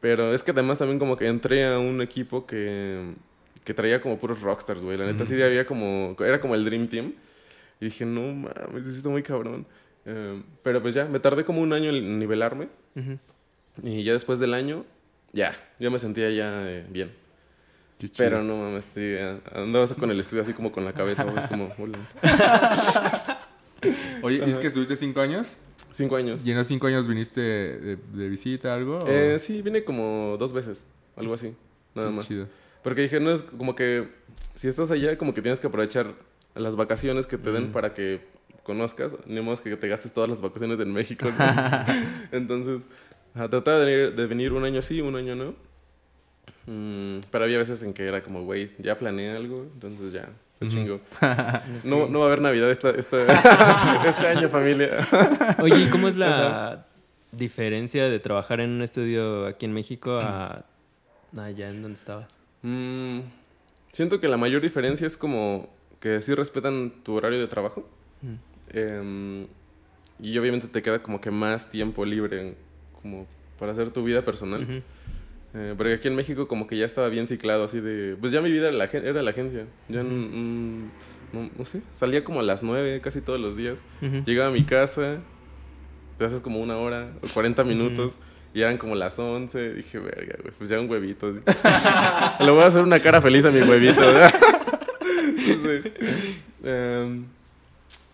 [0.00, 3.14] Pero es que además también como que entré a un equipo que,
[3.64, 4.96] que traía como puros rockstars, güey.
[4.96, 6.14] La neta sí había como...
[6.20, 7.14] Era como el Dream Team.
[7.80, 9.66] Y dije, no mames, está muy cabrón.
[10.04, 12.68] Eh, pero pues ya, me tardé como un año en nivelarme.
[12.94, 13.18] ujú.
[13.82, 14.84] Y ya después del año,
[15.32, 17.12] ya, yo me sentía ya eh, bien.
[18.16, 19.14] Pero no mames, sí,
[19.52, 21.98] andabas con el estudio así como con la cabeza, güey, es como, hola.
[24.22, 25.56] Oye, ¿y es que estuviste cinco años?
[25.90, 26.46] Cinco años.
[26.46, 28.98] ¿Y en esos cinco años viniste de, de visita, algo?
[28.98, 30.86] o- Eh, sí, vine como dos veces,
[31.16, 31.54] algo así,
[31.94, 32.28] nada Qué más.
[32.28, 32.46] chido.
[32.82, 34.08] Porque dije, no es como que
[34.54, 36.14] si estás allá, como que tienes que aprovechar
[36.54, 37.72] las vacaciones que te den Mm.
[37.72, 38.20] para que
[38.64, 41.28] conozcas, ni modo que te gastes todas las vacaciones en México.
[41.30, 41.36] ¿no?
[42.32, 42.86] Entonces,
[43.34, 45.54] trataba de venir, de venir un año sí, un año no.
[46.66, 50.28] Mm, pero había veces en que era como, güey, ya planeé algo, entonces ya,
[51.84, 53.24] No, no va a haber Navidad esta, esta-
[54.08, 55.06] este año, familia.
[55.60, 56.86] Oye, ¿y cómo es la
[57.32, 60.64] diferencia de trabajar en un estudio aquí en México a
[61.36, 62.28] allá en donde estabas?
[62.62, 63.20] Mm,
[63.92, 65.68] siento que la mayor diferencia es como
[66.00, 67.88] que sí respetan tu horario de trabajo.
[68.22, 68.34] Mm.
[68.70, 69.46] Em,
[70.20, 72.54] y obviamente te queda como que más tiempo libre
[73.00, 73.26] como
[73.58, 74.82] para hacer tu vida personal.
[75.58, 78.16] Eh, porque aquí en México como que ya estaba bien ciclado, así de...
[78.20, 79.66] Pues ya mi vida era la, era la agencia.
[79.88, 80.10] Ya Ujú.
[80.10, 80.90] mm,
[81.32, 83.84] no, no sé, salía como a las 9 casi todos los días.
[84.24, 85.18] Llegaba a mi casa,
[86.16, 88.18] te haces como una hora o 40 minutos.
[88.54, 89.74] Y eran como las 11.
[89.74, 91.30] Dije, verga, güey, pues ya un huevito.
[92.40, 94.00] Le voy a hacer una cara feliz a mi huevito.
[96.64, 97.24] Em,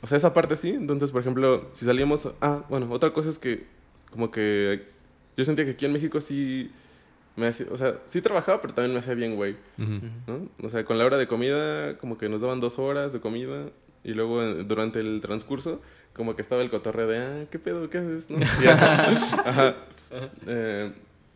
[0.02, 0.70] o sea, esa parte sí.
[0.70, 2.28] Entonces, por ejemplo, si salíamos...
[2.40, 3.64] Ah, bueno, otra cosa es que
[4.10, 4.84] como que
[5.36, 6.70] yo sentía que aquí en México sí...
[7.36, 9.56] Me hacía- o sea, sí trabajaba, pero también me hacía bien, güey.
[9.78, 9.94] Ujú.
[9.94, 10.08] Ujú.
[10.26, 10.66] ¿no?
[10.66, 13.66] O sea, con la hora de comida, como que nos daban dos horas de comida.
[14.04, 15.80] Y luego eh, durante el transcurso,
[16.12, 17.88] como que estaba el cotorreo de, ah, ¿qué pedo?
[17.90, 18.30] ¿Qué haces?
[18.30, 18.38] ¿No?
[18.38, 18.74] Y ya.
[19.44, 19.76] Ajá.
[20.46, 20.92] Eh,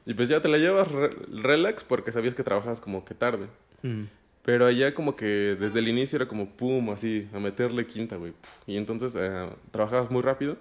[0.06, 1.10] y pues ya te la llevas re-
[1.42, 3.46] relax porque sabías que trabajabas como que tarde.
[3.82, 4.04] Mm.
[4.44, 8.32] Pero allá como que desde el inicio era como pum, así, a meterle quinta, güey.
[8.66, 10.56] Y entonces eh, trabajabas muy rápido.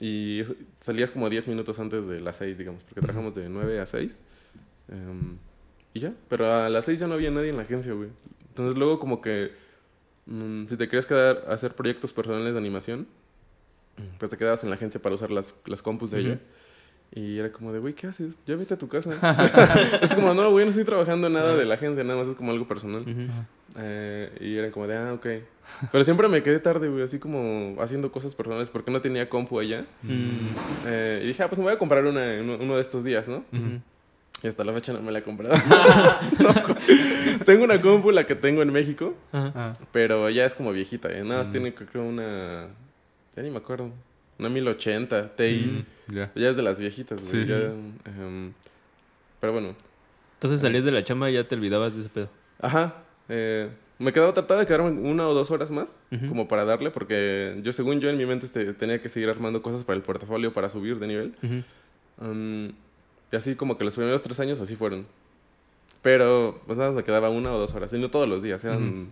[0.00, 0.42] Y
[0.80, 4.22] salías como 10 minutos antes de las 6, digamos, porque trabajamos de 9 a 6.
[4.88, 5.38] Em,
[5.92, 6.12] y ya.
[6.28, 8.10] Pero a las 6 ya no había nadie en la agencia, güey.
[8.48, 9.52] Entonces luego como que
[10.26, 13.06] mm, si te querías quedar a hacer proyectos personales de animación,
[14.18, 16.40] pues te quedabas en la agencia para usar las, las compus de ella.
[17.12, 18.36] Y era como de, güey, ¿qué haces?
[18.44, 19.12] Ya vete a tu casa.
[20.02, 22.50] es como, no, güey, no estoy trabajando nada de la agencia, nada más es como
[22.50, 23.02] algo personal.
[23.02, 23.32] Ujú.
[23.76, 25.26] Eh, y era como de, ah, ok.
[25.90, 29.58] Pero siempre me quedé tarde, güey, así como haciendo cosas personales porque no tenía compu
[29.58, 29.84] allá.
[30.02, 30.48] Mm.
[30.86, 33.02] Eh, y dije, ah, pues me voy a comprar una en uno, uno de estos
[33.04, 33.44] días, ¿no?
[34.42, 35.54] Y hasta la fecha no me la he comprado.
[36.38, 36.54] No,
[37.46, 39.52] tengo una compu, la que tengo en México, Ajá.
[39.54, 41.10] Ah, pero ya es como viejita.
[41.10, 41.24] ¿eh?
[41.24, 41.52] Nada más Mm.
[41.52, 42.68] tiene, creo, una.
[43.34, 43.90] Ya ni me acuerdo.
[44.38, 45.84] Una 1080 Ti.
[46.08, 46.30] ya.
[46.34, 47.44] Ya es de las viejitas, güey.
[47.44, 47.48] Sí.
[47.48, 48.52] ya, em,
[49.40, 49.74] pero bueno.
[50.34, 52.28] Entonces salías de la chamba y ya te olvidabas de ese pedo.
[52.60, 53.03] Ajá.
[53.28, 57.58] Eh, me quedaba trataba de quedarme una o dos horas más, como para darle, porque
[57.62, 60.52] yo, según yo, en mi mente este, tenía que seguir armando cosas para el portafolio
[60.52, 61.34] para subir de nivel.
[62.20, 62.72] Um,
[63.32, 65.06] y así como que los primeros tres años así fueron.
[66.02, 67.92] Pero pues nada me quedaba una o dos horas.
[67.92, 68.62] Y no todos los días.
[68.64, 69.10] Eran,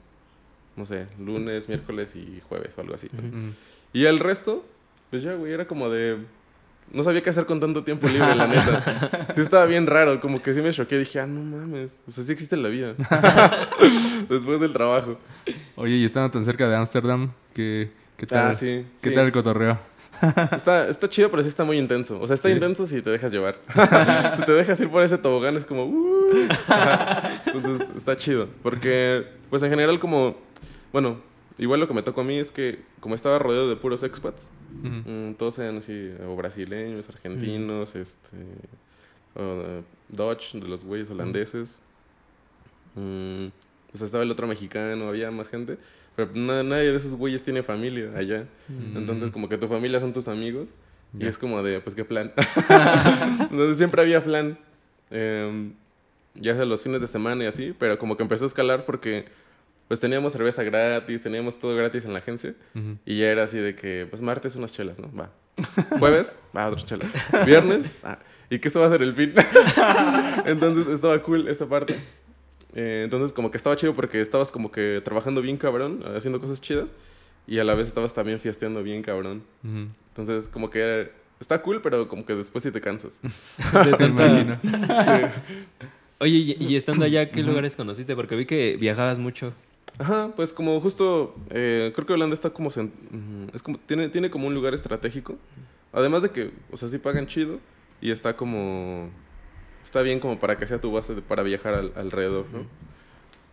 [0.77, 3.09] no sé, lunes, miércoles y jueves o algo así.
[3.93, 4.65] Y el resto,
[5.11, 6.19] pues ya, güey, era como de...
[6.93, 9.33] No sabía qué hacer con tanto tiempo libre, la neta.
[9.35, 10.21] Sí estaba bien raro.
[10.21, 10.99] Como que sí me choqué.
[10.99, 11.99] Dije, ah, no mames.
[12.07, 12.95] O sea, sí existe la vida.
[14.29, 15.19] Después del trabajo.
[15.77, 18.49] Oye, y estando tan cerca de Ámsterdam, ¿qué, qué tal?
[18.51, 18.85] Ah, sí.
[19.03, 19.15] ¿Qué sí.
[19.15, 19.79] tal el cotorreo?
[20.53, 22.21] Está, está chido, pero sí está muy intenso.
[22.21, 22.55] O sea, está Sí.
[22.55, 23.57] intenso si te dejas llevar.
[24.37, 25.87] si te dejas ir por ese tobogán es como...
[25.87, 26.47] "Uh".
[27.53, 28.49] Entonces está chido.
[28.63, 30.37] Porque, pues en general como...
[30.93, 31.17] Bueno,
[31.59, 34.51] igual lo que me tocó a mí es que como estaba rodeado de puros expats,
[34.81, 35.11] Ujú.
[35.11, 38.37] mm, todos eran así, o brasileños, argentinos, este...
[39.35, 41.81] o, eh, Dutch, de los güeyes holandeses.
[42.95, 43.47] Mm,
[43.91, 45.79] pues estaba el otro mexicano, había más gente.
[46.17, 48.47] Pero na- nadie de esos güeyes tiene familia allá.
[48.69, 48.97] Mm.
[48.99, 50.69] Entonces, como que tu familia son tus amigos.
[51.15, 51.29] Y Ya.
[51.29, 52.33] es como de, pues, ¿qué plan?
[53.51, 54.59] Entonces, siempre había plan.
[55.11, 55.73] em,
[56.35, 57.75] ya sea los fines de semana y así.
[57.79, 59.27] Pero como que empezó a escalar porque,
[59.93, 62.55] pues, teníamos cerveza gratis, teníamos todo gratis en la agencia.
[63.05, 65.13] Y ya era así de que, pues, martes unas chelas, ¿no?
[65.15, 65.29] Va.
[65.99, 67.11] Jueves, va, otras chelas.
[67.45, 69.35] Viernes, ah, y que eso va a ser el fin.
[70.47, 71.95] Entonces, estaba cool esa parte.
[72.75, 76.63] Eh, entonces, como que estaba chido porque estabas como que trabajando bien cabrón, haciendo cosas
[76.63, 76.95] chidas.
[77.47, 79.43] Y a la vez estabas también fiesteando bien cabrón.
[79.63, 83.21] Entonces, como que era- está cool, pero como que después sí te cansas.
[83.73, 84.59] Tanta- imagino.
[86.19, 88.15] Oye, y, y estando allá, ¿qué lugares conociste?
[88.17, 89.53] Porque vi que viajabas mucho.
[89.99, 94.47] Ajá, pues como justo, eh, creo que Holanda está como, es como tiene, tiene como
[94.47, 95.37] un lugar estratégico.
[95.93, 97.61] Además de que, o sea, sí pagan chido
[98.01, 99.11] y está como,
[99.85, 102.61] está bien como para que sea tu base de- para viajar al- alrededor, ¿no?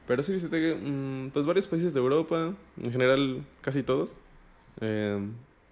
[0.08, 4.20] Pero sí visité, mm, pues varios países de Europa, en general casi todos.
[4.82, 5.20] Eh,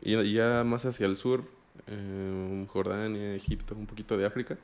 [0.02, 1.44] y, y ya más hacia el sur,
[1.88, 4.58] eh, Jordania, Egipto, un poquito de África.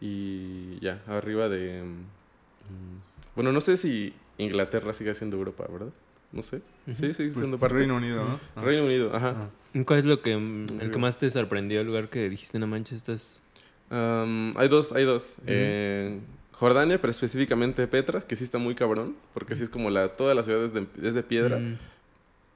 [0.00, 1.82] Y ya, arriba de...
[1.82, 5.92] mm, bueno, no sé si Inglaterra sigue siendo Europa, ¿verdad?
[6.32, 6.56] No sé.
[6.86, 6.94] Ujú.
[6.96, 7.78] Sí, sigue Pues, siendo parte.
[7.78, 8.40] Reino Unido, ¿no?
[8.56, 8.60] Ah.
[8.62, 9.34] Reino Unido, ajá.
[9.74, 9.80] Ah.
[9.86, 11.80] ¿Cuál es lo que el que más te sorprendió?
[11.80, 13.42] El lugar que dijiste, no manches, esto es...
[13.90, 15.36] Am, hay dos, hay dos.
[15.46, 16.18] Eh,
[16.52, 20.34] Jordania, pero específicamente Petra, que sí está muy cabrón, porque sí es como la, toda
[20.34, 21.78] la ciudad es de, es de piedra, Mm,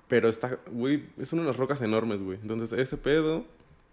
[0.09, 2.39] pero está, güey, son unas rocas enormes, güey.
[2.43, 3.45] Entonces, ese pedo,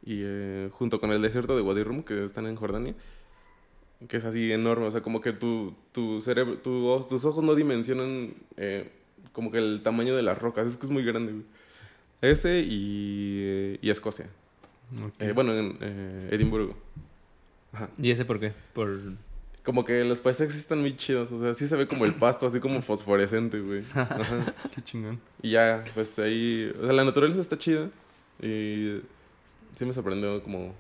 [0.04, 2.94] y eh, junto con el desierto de Wadi Rum, que están en Jordania,
[4.08, 7.56] que es así enorme, o sea, como que tu, tu cerebro, tu tus ojos no
[7.56, 8.90] dimensionan eh,
[9.34, 11.46] como que el tamaño de las rocas, es que es muy grande, güey.
[12.22, 14.28] Ese y, eh, y Escocia.
[15.02, 15.22] Ok.
[15.22, 16.76] Eh, bueno, en eh, Edimburgo.
[17.72, 17.90] Ajá.
[17.98, 18.54] ¿Y ese por qué?
[18.74, 19.00] Por...
[19.64, 21.32] Como que los paisajes están muy chidos.
[21.32, 23.84] O sea, sí se ve como el pasto, así como fosforescente, güey.
[23.94, 24.54] Ajá.
[24.76, 25.20] Qué chingón.
[25.42, 26.74] Y ya, pues ahí.
[26.78, 27.90] O sea, la naturaleza está chida.
[28.42, 29.00] Y
[29.76, 30.74] sí me sorprendió como.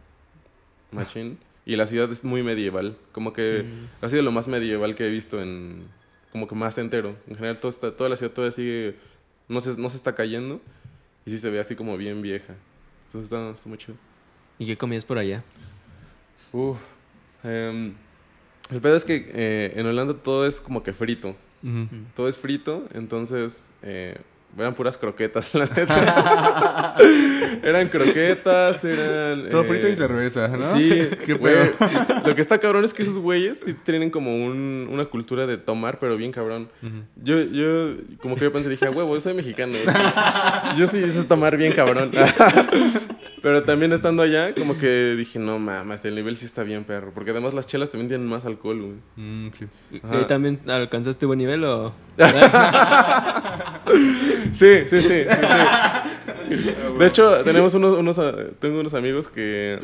[0.92, 1.38] Machine.
[1.70, 2.98] Y la ciudad es muy medieval.
[3.12, 4.06] Como que Mm.
[4.06, 5.84] ha sido lo más medieval que he visto en.
[6.32, 7.16] Como que más entero.
[7.28, 8.96] En general, todo está, toda la ciudad todavía sigue.
[9.48, 10.62] No se, no se está cayendo.
[11.26, 12.56] Y sí se ve así como bien vieja.
[13.08, 13.96] Entonces está, está muy chido.
[14.58, 15.44] ¿Y qué comías por allá?
[16.52, 16.78] Uf.
[17.44, 17.94] Em,
[18.72, 21.30] el pedo es que eh, en Holanda todo es como que frito.
[21.62, 21.72] Ujú.
[21.72, 22.06] Mm.
[22.16, 24.18] Todo es frito, entonces eh,
[24.58, 26.96] eran puras croquetas, la neta.
[27.64, 29.50] eran croquetas, eran...
[29.50, 30.64] Todo eh, frito y cerveza, ¿no?
[30.76, 30.90] Sí,
[31.26, 31.72] Qué pedo.
[32.26, 36.00] Lo que está cabrón es que esos güeyes tienen como un- una cultura de tomar,
[36.00, 36.70] pero bien cabrón.
[37.24, 39.74] Yo, yo, como que yo pensé, dije, "A huevo, yo soy mexicano.
[39.84, 39.96] güey".
[40.78, 42.12] Yo sí sé tomar bien cabrón.
[43.42, 47.12] Pero también estando allá, como que dije, no mames, el nivel sí está bien, perro.
[47.14, 48.96] Porque además las chelas también tienen más alcohol, güey.
[49.16, 49.66] Mm, sí.
[49.92, 51.94] ¿Y también alcanzaste buen nivel o...?
[54.52, 55.02] Sí, sí, sí.
[55.02, 55.26] sí,
[56.50, 56.58] sí.
[56.98, 59.80] De hecho, tenemos unos, unos, ah, tengo unos amigos que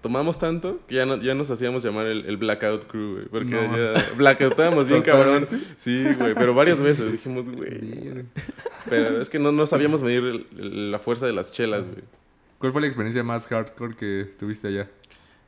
[0.00, 3.24] tomamos tanto que ya, no- ya nos hacíamos llamar el, el Blackout Crew, güey.
[3.26, 3.76] Porque No.
[3.76, 5.48] ya blackoutábamos bien cabrón.
[5.76, 8.24] Sí, güey, pero varias veces dijimos, güey.
[8.88, 12.04] Pero es que no, no sabíamos medir el- el- la fuerza de las chelas, güey.
[12.58, 14.88] ¿Cuál fue la experiencia más hardcore que tuviste allá?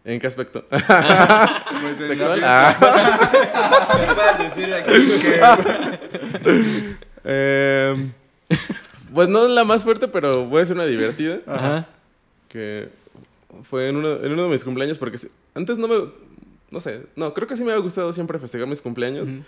[0.05, 0.65] ¿En qué aspecto?
[0.71, 2.41] Pues ¿Sexual?
[2.43, 2.77] Ah.
[4.01, 4.93] ¿Qué puedes decir aquí?
[7.31, 8.11] Eh,
[9.15, 11.41] pues no la más fuerte, pero voy a decir una divertida.
[11.47, 11.89] Ajá.
[12.49, 12.89] Que
[13.65, 15.19] fue en uno, en uno de mis cumpleaños, porque
[15.55, 15.97] antes no me...
[16.71, 19.29] No sé, no, creo que sí me había gustado siempre festejar mis cumpleaños.
[19.29, 19.43] Ujú.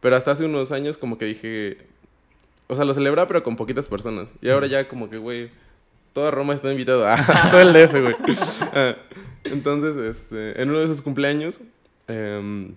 [0.00, 1.78] Pero hasta hace unos años como que dije...
[2.68, 4.28] O sea, lo celebraba pero con poquitas personas.
[4.42, 5.50] Y ahora ya como que, güey,
[6.12, 7.16] toda Roma está invitada.
[7.50, 8.16] Todo el DF, güey.
[8.72, 8.96] Ah,
[9.44, 11.60] entonces, este, en uno de esos cumpleaños,
[12.08, 12.74] em,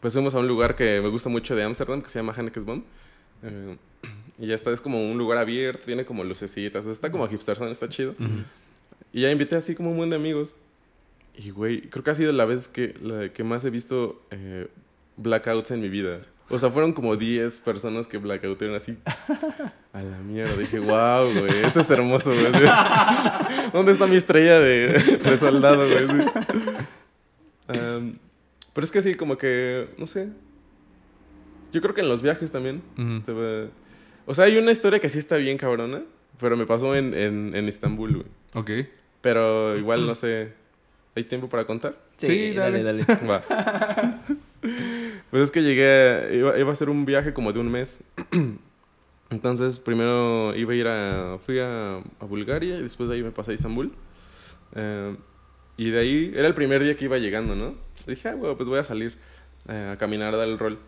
[0.00, 2.82] pues fuimos a un lugar que me gusta mucho de Ámsterdam, que se llama Hannekesboom.
[3.42, 3.76] Eh,
[4.38, 7.26] y ya está, es como un lugar abierto, tiene como lucecitas, o sea, está como
[7.28, 8.14] hipsterzón, está chido.
[9.12, 10.54] Y ya invité así como un buen de amigos.
[11.36, 14.68] Y, güey, creo que ha sido la vez que, la que más he visto eh,
[15.16, 16.20] blackouts en mi vida.
[16.50, 18.96] O sea, fueron como 10 personas que blackoutearon así.
[19.92, 20.56] A la mierda.
[20.56, 22.52] Dije, wow, güey, esto es hermoso, güey.
[23.72, 26.26] ¿Dónde está mi estrella de, de soldado, güey?
[27.68, 28.18] Am,
[28.72, 30.28] pero es que sí, como que, no sé.
[31.72, 32.82] Yo creo que en los viajes también.
[32.96, 33.24] Ujú.
[33.24, 33.70] se va-
[34.30, 36.02] O sea, hay una historia que sí está bien cabrona,
[36.38, 38.26] pero me pasó en, en, en Istambul, güey.
[38.52, 38.86] Ok.
[39.22, 40.52] Pero igual, no sé.
[41.16, 41.96] ¿Hay tiempo para contar?
[42.18, 43.04] Sí, Sí, dale, dale.
[43.04, 43.26] dale.
[43.26, 43.42] Va.
[45.30, 48.00] Pues es que llegué, iba, iba a ser un viaje como de un mes.
[49.30, 53.30] Entonces, primero iba a ir a, fui a, a Bulgaria y después de ahí me
[53.30, 53.92] pasé a Istambul.
[54.74, 55.16] Eh,
[55.78, 57.74] y de ahí, era el primer día que iba llegando, ¿no?
[58.06, 59.16] dije, ah, bueno, pues voy a salir
[59.68, 60.78] eh, a caminar, a dar el rol.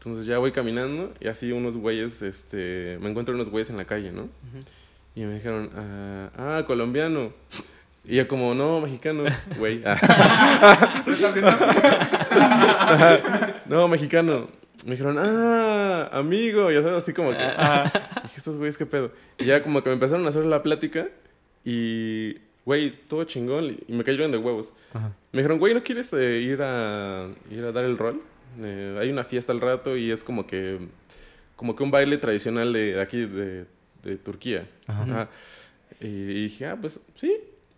[0.00, 3.84] Entonces ya voy caminando y así unos güeyes, este, me encuentro unos güeyes en la
[3.84, 4.30] calle, ¿no?
[5.14, 7.34] Y me dijeron, ah, ah, colombiano.
[8.06, 9.24] Y yo como, no, mexicano,
[9.58, 9.82] güey.
[9.84, 11.04] Ah.
[13.66, 14.48] no, mexicano.
[14.86, 16.72] Me dijeron, ah, amigo.
[16.72, 17.92] Y así como que, ah.
[18.22, 19.12] Dije, estos güeyes, qué pedo.
[19.38, 21.08] Y ya como que me empezaron a hacer la plática
[21.62, 23.76] y, güey, todo chingón.
[23.86, 24.72] Y me cayeron de huevos.
[24.94, 25.12] Ajá.
[25.32, 28.22] Me dijeron, güey, ¿no quieres eh, ir, a, ir a dar el rol?
[28.58, 30.78] Eh, hay una fiesta al rato y es como que,
[31.56, 33.66] como que un baile tradicional de, de aquí, de,
[34.02, 34.68] de Turquía.
[34.86, 35.02] Ajá.
[35.02, 35.28] Ajá.
[36.00, 37.36] Y, y dije, ah, pues sí,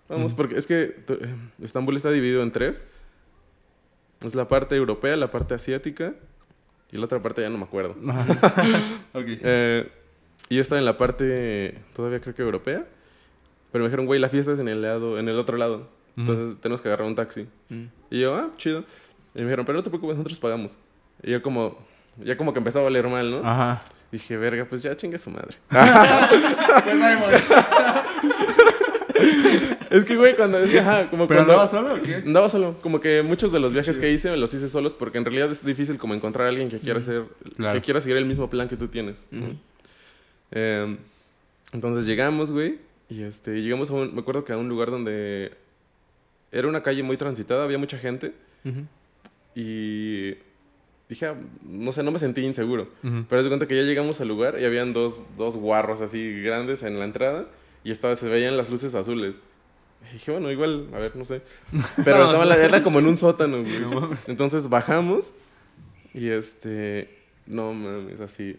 [0.08, 2.84] vamos, porque es que eh, Estambul está dividido en tres.
[4.20, 6.14] Es la parte europea, la parte asiática
[6.92, 7.96] y la otra parte ya no me acuerdo.
[8.08, 8.80] Ajá.
[9.12, 9.24] ok.
[9.26, 9.90] Eh,
[10.48, 12.86] y yo estaba en la parte, todavía creo que europea,
[13.72, 15.88] pero me dijeron, güey, la fiesta es en el, lado, en el otro lado.
[16.16, 17.46] Entonces tenemos que agarrar un taxi.
[17.70, 17.84] Mm.
[18.10, 18.84] Y yo, ah, chido.
[19.34, 20.76] Y me dijeron, pero no te preocupes, nosotros pagamos.
[21.22, 21.78] Y yo como,
[22.22, 23.38] ya como que empezaba a valer mal, ¿no?
[23.48, 23.82] Ajá.
[24.10, 25.56] Dije, verga, pues ya chingue su madre.
[29.90, 31.52] Es que, güey, cuando es ajá, como ¿Pero cuando...
[31.52, 32.16] andabas solo o qué?
[32.16, 32.76] Andaba solo.
[32.80, 35.64] Como que muchos de los viajes que hice los hice solos porque en realidad es
[35.64, 37.24] difícil como encontrar a alguien que quiera hacer,
[37.56, 37.74] Claro.
[37.78, 39.24] que quiera seguir el mismo plan que tú tienes.
[40.50, 40.96] Eh,
[41.72, 42.78] entonces llegamos, güey,
[43.10, 45.52] y este, llegamos a un, me acuerdo que a un lugar donde
[46.50, 48.32] era una calle muy transitada, había mucha gente
[48.64, 48.86] Ujú.
[49.54, 50.34] Y
[51.08, 52.88] dije, ah, no sé, no me sentí inseguro.
[53.02, 56.40] Pero haz de cuenta que ya llegamos al lugar y habían dos, dos guarros así
[56.42, 57.46] grandes en la entrada
[57.84, 59.42] y estaba, se veían las luces azules.
[60.10, 61.42] Y dije, bueno, igual, a ver, no sé.
[62.04, 62.50] Pero No, estaba no.
[62.50, 64.18] la, era como en un sótano, güey.
[64.26, 65.32] Entonces bajamos
[66.14, 68.58] y este, no mames, así.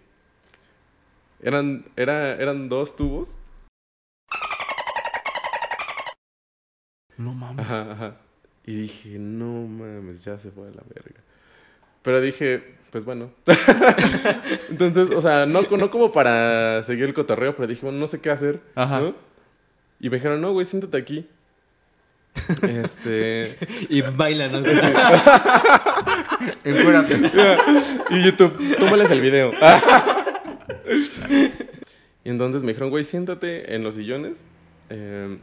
[1.42, 3.38] Eran, era, eran dos tubos.
[7.18, 7.66] No mames.
[7.66, 8.18] Ajá, ajá.
[8.66, 11.20] Y dije, no mames, ya se fue a la verga.
[12.02, 13.32] Pero dije, pues bueno.
[14.70, 18.22] Entonces, o sea, no, no como para seguir el cotorreo, pero dije, bueno, no sé
[18.22, 18.62] qué hacer.
[18.76, 19.00] Ajá.
[19.02, 19.16] ¿no?
[20.00, 21.28] Y me dijeron, no, güey, siéntate aquí.
[22.68, 23.58] este.
[23.90, 24.58] Y baila, ¿no?
[26.64, 27.32] Encuérdate.
[28.10, 29.52] y YouTube, tómales el video.
[32.24, 34.46] y entonces me dijeron, güey, siéntate en los sillones.
[34.90, 35.38] eh,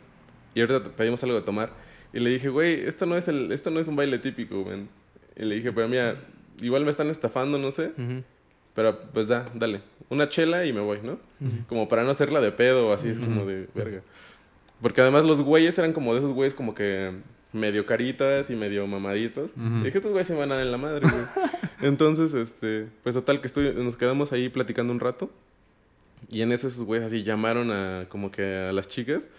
[0.54, 1.70] y ahorita te pedimos algo de tomar.
[2.12, 4.86] Y le dije, güey, esto no es el, esto no es un baile típico, güey.
[5.36, 6.16] Y le dije, pero mira,
[6.60, 7.92] igual me están estafando, no sé.
[7.96, 8.22] Ujú.
[8.74, 9.82] Pero pues da, dale.
[10.08, 11.18] Una chela y me voy, ¿no?
[11.68, 14.02] Como para no hacerla de pedo así, es como de verga.
[14.80, 17.12] Porque además los güeyes eran como de esos güeyes como que
[17.52, 19.52] medio caritas y medio mamaditos.
[19.56, 21.24] Y dije, estos güeyes se van a dar en la madre, güey.
[21.82, 25.30] Entonces, este, pues total que estoy, nos quedamos ahí platicando un rato.
[26.28, 29.30] Y en eso esos güeyes así llamaron a como que a las chicas.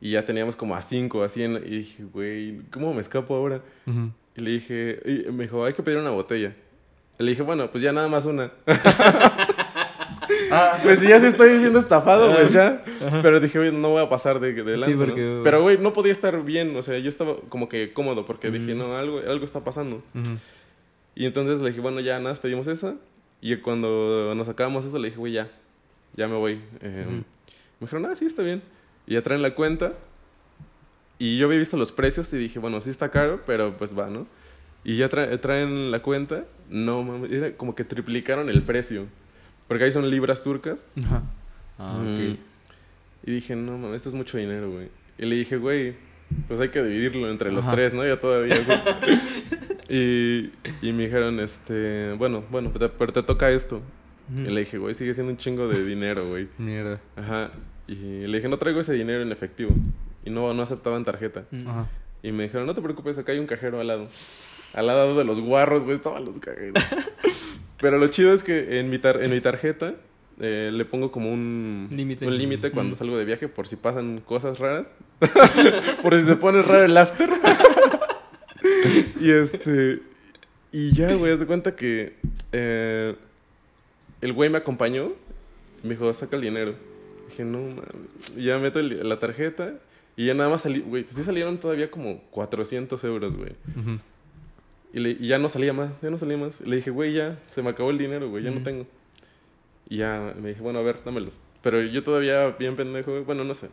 [0.00, 3.60] Y ya teníamos como a cinco así en, y dije, güey, ¿cómo me escapo ahora?
[3.86, 4.10] Ujú.
[4.36, 6.54] Y le dije, y me dijo, hay que pedir una botella.
[7.18, 8.50] Y le dije, bueno, pues ya nada más una.
[10.50, 12.82] ah, pues si ya se estoy diciendo estafado, pues ya.
[13.22, 15.42] Pero dije, oye, no voy a pasar de, de lanza, Sí, porque- ¿no?
[15.42, 16.74] Pero, güey, no podía estar bien.
[16.76, 19.96] O sea, yo estaba como que cómodo porque dije, no, algo, algo está pasando.
[20.14, 20.36] Ujú.
[21.14, 22.94] Y entonces le dije, bueno, ya nada, más pedimos esa.
[23.40, 25.48] Y cuando nos acabamos eso, le dije, güey, ya,
[26.16, 26.60] ya me voy.
[26.80, 27.06] Eh.
[27.80, 28.62] Me dijeron, ah, sí, está bien.
[29.06, 29.94] Y ya traen la cuenta.
[31.18, 34.08] Y yo había visto los precios y dije, bueno, sí está caro, pero pues va,
[34.08, 34.26] ¿no?
[34.84, 36.46] Y ya tra- traen la cuenta.
[36.70, 39.06] No, mames, era como que triplicaron el precio.
[39.68, 40.86] Porque ahí son libras turcas.
[41.04, 41.22] Ajá.
[41.78, 42.36] Ah, Mm.
[43.26, 44.88] Y dije, no mames, esto es mucho dinero, güey.
[45.18, 45.94] Y le dije, güey,
[46.48, 47.74] pues hay que dividirlo entre los Ajá.
[47.74, 48.06] tres, ¿no?
[48.06, 48.56] Ya todavía.
[49.88, 53.82] y, y me dijeron, este, bueno, bueno, pero te, pero te toca esto.
[54.34, 56.48] Y le dije, güey, sigue siendo un chingo de dinero, güey.
[56.56, 57.00] Mierda.
[57.16, 57.50] Ajá.
[57.92, 59.72] Y le dije, no traigo ese dinero en efectivo.
[60.24, 61.44] Y no, no aceptaban tarjeta.
[61.52, 61.68] Ujú.
[61.68, 61.88] Ajá.
[62.22, 64.06] Y me dijeron, no te preocupes, acá hay un cajero al lado.
[64.74, 66.74] Al lado de los guarros, güey, estaban los cajeros.
[67.80, 69.94] Pero lo chido es que en mi, tar- en mi tarjeta
[70.38, 72.26] eh, le pongo como un Límite.
[72.26, 72.98] un límite cuando Mm.
[72.98, 74.92] salgo de viaje por si pasan cosas raras.
[76.02, 77.28] por si se pone raro el after.
[79.20, 80.00] y este.
[80.72, 82.14] Y ya, güey, haz de cuenta que
[82.52, 83.14] eh,
[84.20, 85.12] el güey me acompañó.
[85.82, 86.74] y Me dijo, saca el dinero.
[87.30, 88.36] Dije, no mames.
[88.36, 89.74] Y ya meto el- la tarjeta.
[90.16, 93.52] Y ya nada más salí, güey, pues sí salieron todavía como 400 euros, güey.
[94.92, 96.60] Y, le- y ya no salía más, ya no salía más.
[96.60, 98.86] Le dije, güey, ya, se me acabó el dinero, güey, ya no tengo.
[99.88, 101.40] Y ya me dije, bueno, a ver, dámelos.
[101.62, 103.68] Pero yo todavía, bien pendejo, güey, bueno, no sé.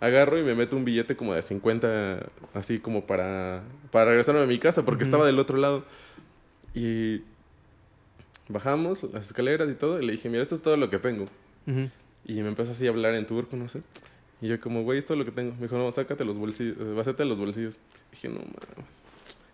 [0.00, 4.46] Agarro y me meto un billete como de 50, así como para, para regresarme a
[4.46, 5.84] mi casa, porque estaba del otro lado.
[6.74, 7.22] Y
[8.48, 11.24] bajamos las escaleras y todo, y le dije, mira, esto es todo lo que tengo.
[11.66, 11.88] Ujú.
[12.24, 13.82] Y me empezó así a hablar en turco, no sé.
[14.40, 15.54] Y yo como, güey, esto es lo que tengo.
[15.54, 17.78] Me dijo, no, sácate los bolsillos, eh, vásate los bolsillos.
[18.10, 19.02] Dije, no mames.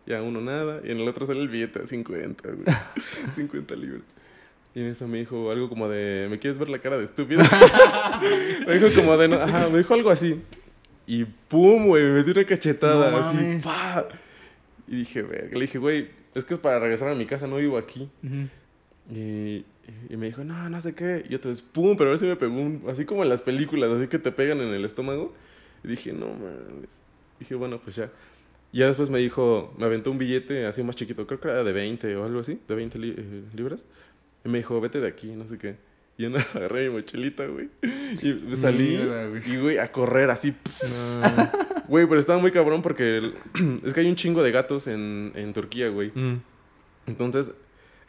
[0.07, 0.81] Ya uno nada.
[0.85, 2.65] Y en el otro sale el billete de 50, güey.
[3.35, 4.03] 50 libras.
[4.75, 7.43] Y en eso me dijo algo como de, ¿me quieres ver la cara de estúpido?
[8.67, 10.41] me dijo como de, no, ajá, me dijo algo así.
[11.07, 14.07] Y pum, güey, me metí una cachetada, No así, pa.
[14.87, 17.57] Y dije, verga, le dije, güey, es que es para regresar a mi casa, no
[17.57, 18.09] vivo aquí.
[18.23, 18.49] Ujú.
[19.13, 19.65] Y,
[20.09, 21.25] y me dijo, no, no sé qué.
[21.29, 23.91] Y entonces, pum, pero a ver si me pegó un, así como en las películas,
[23.91, 25.35] así que te pegan en el estómago.
[25.85, 27.03] Y dije, no mames.
[27.39, 28.11] Dije, bueno, pues ya.
[28.73, 31.65] Y ya después me dijo, me aventó un billete así más chiquito, creo que era
[31.65, 33.85] de 20 o algo así, de 20 li- eh, libras.
[34.45, 35.77] Y me dijo, vete de aquí, no sé qué.
[36.19, 37.69] Y yo agarré mi mochilita, güey.
[38.23, 39.53] Y me salí, güey.
[39.53, 40.55] y güey, a correr así.
[41.21, 41.51] No.
[41.89, 43.35] Güey, pero estaba muy cabrón porque el-
[43.85, 46.13] es que hay un chingo de gatos en, en Turquía, güey.
[46.15, 46.41] Mm.
[47.07, 47.53] Entonces,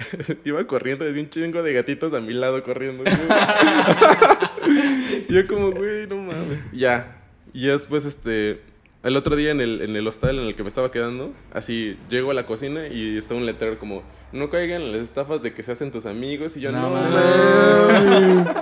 [0.46, 3.04] iba corriendo desde un chingo de gatitos a mi lado corriendo.
[5.30, 6.68] yo como, güey, no mames.
[6.72, 7.18] Ya.
[7.54, 8.62] Y después, este...
[9.04, 11.98] El otro día en el, en el hostal en el que me estaba quedando, así,
[12.08, 15.56] llego a la cocina y está un letrero como, no caigan en las estafas de
[15.56, 16.56] que se hacen tus amigos.
[16.56, 18.48] Y yo, No no, mames.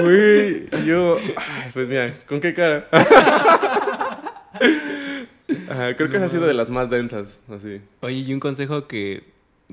[0.00, 2.88] Güey, y yo, ay, pues mira, ¿con qué cara?
[5.68, 7.80] Ajá, creo que esa ha sido de las más densas, así.
[8.00, 9.24] Oye, y un consejo que...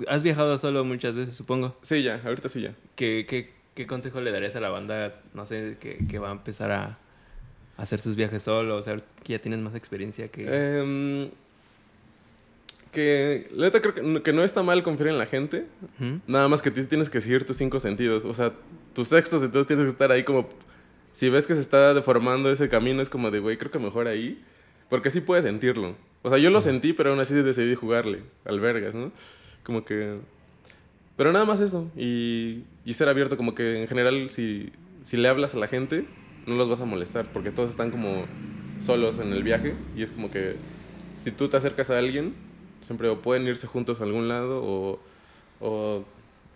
[0.07, 1.77] Has viajado solo muchas veces, supongo.
[1.81, 2.73] Sí, ya, ahorita sí ya.
[2.95, 6.31] ¿Qué, qué, qué consejo le darías a la banda, no sé, que, que va a
[6.33, 6.97] empezar a,
[7.77, 8.75] hacer sus viajes solo?
[8.77, 10.45] O sea, que ya tienes más experiencia que...
[10.47, 11.29] Em,
[12.91, 15.65] que la neta creo que no, que no está mal confiar en la gente.
[15.99, 16.21] Ujú.
[16.27, 18.23] Nada más que ti- tienes que seguir tus cinco sentidos.
[18.25, 18.53] O sea,
[18.93, 20.47] tus sextos entonces tienes que estar ahí como...
[21.11, 24.07] Si ves que se está deformando ese camino, es como de, güey, creo que mejor
[24.07, 24.41] ahí.
[24.89, 25.95] Porque sí puedes sentirlo.
[26.21, 29.11] O sea, yo lo sentí, pero aún así decidí jugarle al vergas, ¿no?
[29.65, 30.19] Como que...
[31.17, 31.89] Pero nada más eso.
[31.97, 34.71] Y, y ser abierto, como que en general, si,
[35.03, 36.05] si le hablas a la gente,
[36.45, 37.25] no los vas a molestar.
[37.33, 38.25] Porque todos están como
[38.79, 39.73] solos en el viaje.
[39.97, 40.55] Y es como que
[41.13, 42.33] si tú te acercas a alguien,
[42.81, 44.99] siempre o pueden irse juntos a algún lado o,
[45.59, 46.05] o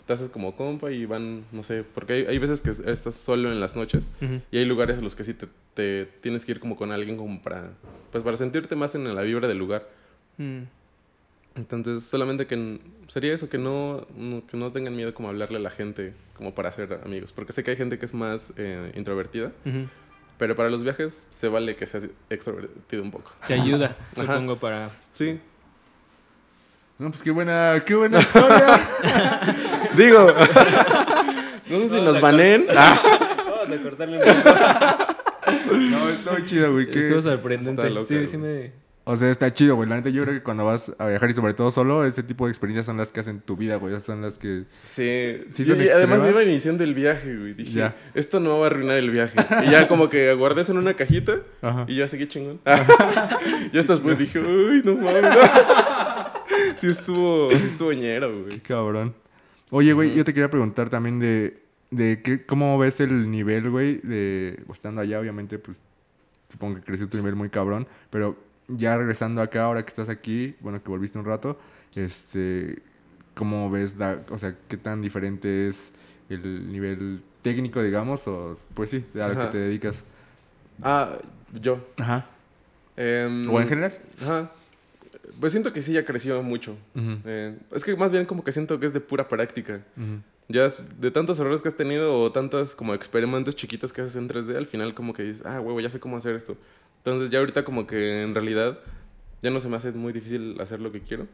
[0.05, 3.51] te haces como compa y van, no sé, porque hay, hay veces que estás solo
[3.51, 4.41] en las noches Ujú.
[4.51, 7.15] y hay lugares a los que sí te, te tienes que ir como con alguien
[7.15, 7.71] como para,
[8.11, 9.87] pues para sentirte más en la vibra del lugar.
[10.37, 10.63] Mm.
[11.55, 15.61] Entonces, solamente que sería eso, que no, no- que no tengan miedo como hablarle a
[15.61, 18.91] la gente como para hacer amigos, porque sé que hay gente que es más eh,
[18.95, 19.51] introvertida,
[20.37, 23.31] pero para los viajes se vale que seas extrovertido un poco.
[23.45, 24.91] Te ayuda, supongo, para...
[25.13, 25.39] Sí.
[26.97, 28.89] No, pues qué buena, qué buena historia.
[29.97, 30.27] Digo,
[31.69, 32.67] no sé si nos banen.
[32.67, 35.73] Vamos a cortarle un poco.
[35.77, 36.89] no, está muy chido, güey.
[36.91, 37.81] qué- Estuvo sorprendente.
[37.81, 38.27] Está loca, sí, güey.
[38.27, 38.71] sí me...
[39.11, 39.89] O sea, está chido, güey.
[39.89, 42.45] La neta, yo creo que cuando vas a viajar y sobre todo solo, ese tipo
[42.45, 43.99] de experiencias son las que hacen tu vida, güey.
[44.01, 44.65] Son las que...
[44.83, 47.55] Sí, Sí son y además iba iniciando el viaje, güey.
[47.55, 47.95] Dije, Ya.
[48.13, 49.35] esto no va a arruinar el viaje.
[49.65, 51.85] Y ya como que aguardé eso en una cajita Ajá.
[51.87, 52.59] y ya seguí chingón.
[52.65, 55.23] ya hasta después dije, uy, no mames.
[56.77, 58.59] sí estuvo, sí estuvo ñero, güey.
[58.59, 59.15] Qué cabrón.
[59.71, 61.63] Oye, güey, yo te quería preguntar también de...
[61.89, 65.81] de qué, cómo ves el nivel, güey, de estando allá, obviamente, pues
[66.51, 68.37] supongo que creció tu nivel muy cabrón, pero
[68.69, 71.59] ya regresando acá, ahora que estás aquí, bueno, que volviste un rato,
[71.95, 72.81] este,
[73.33, 75.91] ¿cómo ves, la, o sea, qué tan diferente es
[76.29, 80.03] el nivel técnico, digamos, o pues sí, a lo que te dedicas?
[80.81, 81.17] Ah,
[81.53, 81.79] yo.
[81.97, 82.25] Ajá.
[82.95, 83.93] Em, ¿O en general?
[84.21, 84.51] Ajá.
[85.39, 86.75] Pues siento que sí ya creció mucho.
[86.95, 89.81] Eh, es que más bien como que siento que es de pura práctica.
[90.49, 90.67] Ya
[90.97, 94.57] de tantos errores que has tenido o tantos como experimentos chiquitos que haces en 3D,
[94.57, 96.57] al final como que dices, ah, huevo, ya sé cómo hacer esto.
[96.99, 98.79] Entonces ya ahorita como que en realidad
[99.41, 101.27] ya no se me hace muy difícil hacer lo que quiero.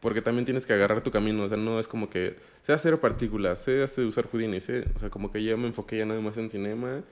[0.00, 2.98] Porque también tienes que agarrar tu camino, o sea, no es como que sé hacer
[3.00, 6.20] partículas, sé hacer, usar Houdini, sé, o sea, como que ya me enfoqué ya nada
[6.22, 7.02] más en cinema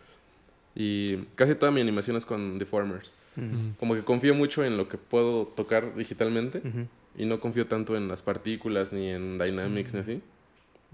[0.74, 3.14] y casi toda mi animación es con deformers.
[3.36, 3.74] Ujú.
[3.78, 6.86] Como que confío mucho en lo que puedo tocar digitalmente Ujú.
[7.16, 10.22] y no confío tanto en las partículas ni en dynamics ni así.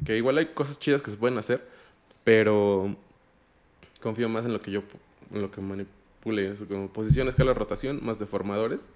[0.04, 1.64] Que igual hay cosas chidas que se pueden hacer,
[2.24, 2.96] pero
[4.00, 4.82] confío más en lo que yo
[5.32, 5.60] en lo que
[6.24, 8.90] manipule, eso, como posición, escala, rotación, más deformadores.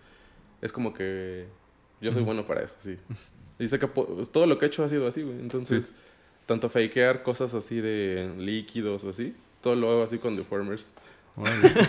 [0.62, 1.46] Es como que
[2.00, 2.96] yo soy bueno para eso, sí.
[3.58, 5.38] Y sé que po- todo lo que he hecho ha sido así, güey.
[5.40, 5.92] Entonces,
[6.46, 10.90] tanto fakear cosas así de líquidos o así, todo lo hago así con deformers.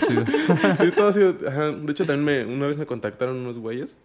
[0.08, 1.36] Sí, todo ha sido.
[1.48, 1.72] ajá.
[1.72, 3.98] De hecho, también me, una vez me contactaron unos güeyes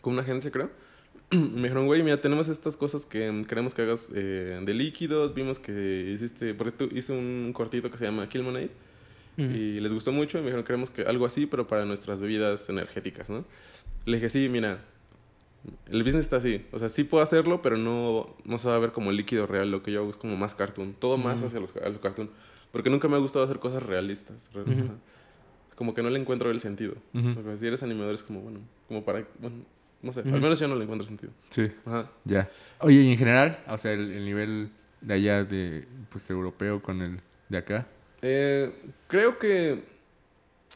[0.00, 0.70] con una agencia, creo.
[1.30, 5.32] Me dijeron, güey, mira, tenemos estas cosas que queremos que hagas eh, de líquidos.
[5.34, 6.54] Vimos que hiciste.
[6.54, 8.70] Porque tú hice un cortito que se llama Killmonade
[9.38, 9.46] Ujú.
[9.50, 10.38] y les gustó mucho.
[10.38, 13.44] Y me dijeron, queremos que algo así, pero para nuestras bebidas energéticas, ¿no?
[14.04, 14.80] Le dije, sí, mira,
[15.90, 16.64] el business está así.
[16.72, 19.70] O sea, sí puedo hacerlo, pero no, no se va a ver como líquido real.
[19.70, 20.94] Lo que yo hago es como más cartoon.
[20.98, 21.46] Todo más Ujú.
[21.46, 22.30] hacia los, a lo cartoon.
[22.72, 24.50] Porque nunca me ha gustado hacer cosas realistas.
[24.52, 24.72] re- Ujú.
[24.72, 24.94] ajá.
[25.74, 26.94] Como que no le encuentro el sentido.
[27.14, 27.34] Ujú.
[27.34, 29.24] Porque si eres animador es como, bueno, como para...
[29.38, 29.56] Bueno,
[30.02, 31.32] no sé, al menos yo no le encuentro sentido.
[31.50, 32.08] Sí, Ajá.
[32.24, 32.48] ya.
[32.80, 34.70] Oye, y en general, o sea, el, el nivel
[35.00, 37.86] de allá de, pues, europeo con el de acá.
[38.22, 38.72] Eh,
[39.06, 39.82] creo que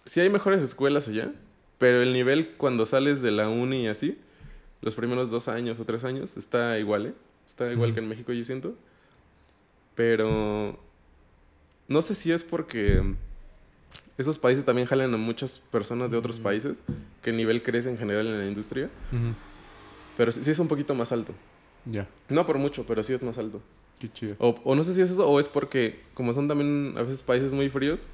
[0.05, 1.33] sí hay mejores escuelas allá,
[1.79, 4.19] pero el nivel cuando sales de la uni y así,
[4.81, 7.15] los primeros dos años o tres años, está igual, ¿eh?
[7.49, 8.75] Está igual que en México, yo siento.
[9.95, 10.79] Pero
[11.89, 13.03] no sé si es porque
[14.17, 16.81] esos países también jalan a muchas personas de otros países,
[17.23, 18.89] que el nivel crece en general en la industria,
[20.17, 21.33] pero sí sí es un poquito más alto.
[21.85, 23.61] Ya, No por mucho, pero sí es más alto.
[24.03, 24.35] Qué chido.
[24.39, 27.23] O, o no sé si es eso, o es porque, como son también a veces
[27.23, 28.07] países muy fríos,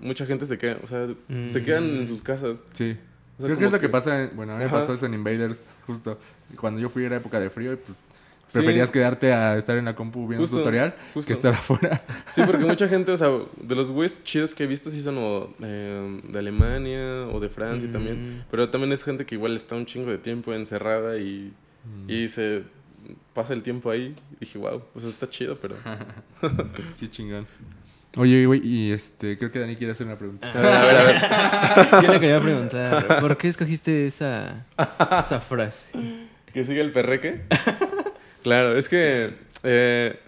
[0.00, 1.08] mucha gente se queda, o sea,
[1.48, 2.06] se quedan en Mm.
[2.06, 2.62] sus casas.
[2.72, 2.96] Sí.
[3.38, 5.04] O sea, Creo que es lo que pasa, en- bueno, a mí me pasó eso
[5.06, 6.18] en Invaders, justo.
[6.58, 7.96] Cuando yo fui era época de frío y pues
[8.48, 11.26] Sí, preferías quedarte a estar en la compu viendo Justo, un tutorial justo.
[11.28, 12.02] que estar afuera.
[12.32, 13.28] Sí, porque mucha gente, o sea,
[13.60, 17.48] de los güeyes chidos que he visto sí son o, eh, de Alemania o de
[17.48, 17.92] Francia Mm.
[17.92, 18.44] también.
[18.50, 21.52] Pero también es gente que igual está un chingo de tiempo encerrada y,
[22.06, 22.62] y se
[23.36, 24.16] pasa el tiempo ahí.
[24.36, 25.76] Y dije, wow, o sea, está chido, pero...
[26.98, 27.46] Qué chingón.
[28.16, 30.50] Oye, güey, y este, creo que Dani quiere hacer una pregunta.
[30.50, 32.02] A ver, a ver.
[32.06, 35.86] Yo le quería preguntar, ¿por qué escogiste esa, esa frase?
[36.52, 37.42] ¿Que sigue el perreque?
[38.42, 39.34] claro, es que...
[39.62, 40.18] eh,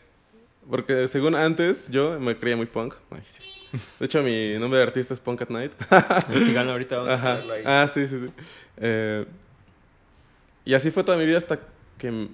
[0.68, 2.94] porque según antes, yo me creía muy punk.
[3.10, 3.42] Ay, sí.
[3.98, 5.72] De hecho, mi nombre de artista es Punk at Night.
[6.44, 7.30] Sigan ahorita, vamos a Ajá.
[7.32, 7.62] ponerlo ahí.
[7.64, 8.26] Ah, sí, sí, sí.
[8.76, 9.24] Eh,
[10.66, 11.58] y así fue toda mi vida hasta
[11.96, 12.28] que...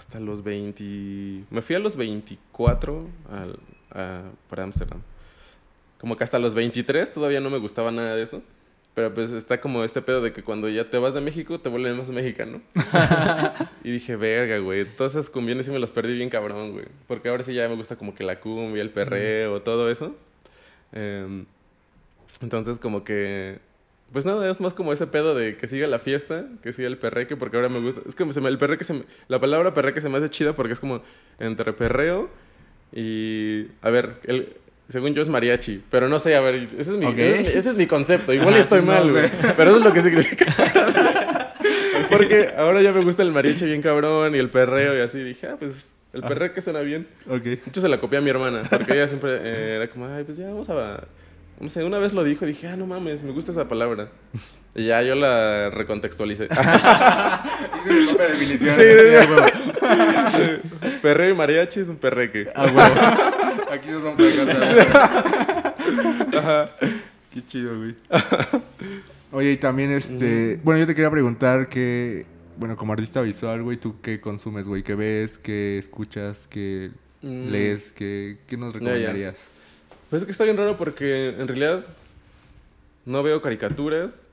[0.00, 1.44] Hasta los 20...
[1.50, 3.58] Me fui a los 24 al,
[3.90, 5.02] a- para Ámsterdam.
[5.98, 8.42] Como que hasta los 23 todavía no me gustaba nada de eso.
[8.94, 11.68] Pero pues está como este pedo de que cuando ya te vas de México te
[11.68, 12.62] vuelves más mexicano.
[13.84, 14.86] y dije, verga, güey.
[14.86, 16.86] Todas esas cumbiones sí me las perdí bien cabrón, güey.
[17.06, 20.16] Porque ahora sí ya me gusta como que la cumbia, el perreo, todo eso.
[20.92, 21.44] Em,
[22.40, 23.58] entonces como que...
[24.12, 26.98] Pues nada, es más como ese pedo de que siga la fiesta, que siga el
[26.98, 28.00] perreque, porque ahora me gusta.
[28.08, 30.52] Es que se me- el perreque se me- La palabra perreque se me hace chida
[30.54, 31.02] porque es como
[31.38, 32.28] entre perreo
[32.92, 33.66] y...
[33.82, 34.56] A ver, el,
[34.88, 37.46] según yo es mariachi, pero no sé, a ver, ese es mi, ese es mi,
[37.46, 38.32] ese es mi concepto.
[38.32, 39.30] Igual y estoy mal, güey.
[39.56, 40.46] Pero eso es lo que significa.
[42.10, 45.22] porque ahora ya me gusta el mariachi bien cabrón y el perreo y así.
[45.22, 46.26] Dije, ah, pues el Ah.
[46.26, 47.06] perreque suena bien.
[47.28, 47.42] Ok.
[47.42, 50.24] De hecho, se la copié a mi hermana, porque ella siempre eh, era como, ay,
[50.24, 51.04] pues ya vamos a...
[51.60, 54.08] No sé, una vez lo dijo y dije, ah, no mames, me gusta esa palabra.
[54.74, 56.44] Y ya yo la recontextualicé.
[57.84, 58.76] Hice mi propia definición.
[58.76, 60.88] Sí, sí.
[61.02, 62.48] Perreo y mariachi es un perreque.
[62.54, 63.70] A huevo.
[63.72, 65.74] Aquí nos vamos a.
[66.38, 66.70] Ajá.
[67.32, 67.94] Qué chido, güey.
[69.32, 70.58] Oye, y también, este...
[70.64, 72.26] Bueno, yo te quería preguntar que...
[72.56, 74.82] Bueno, como artista visual, güey, ¿tú qué consumes, güey?
[74.82, 75.38] ¿Qué ves?
[75.38, 76.46] ¿Qué escuchas?
[76.48, 76.90] ¿Qué
[77.22, 77.48] Mm.
[77.50, 77.92] lees?
[77.92, 79.36] ¿Qué, qué nos recomendarías?
[80.10, 81.84] Pues es que está bien raro porque en realidad
[83.06, 84.26] no veo caricaturas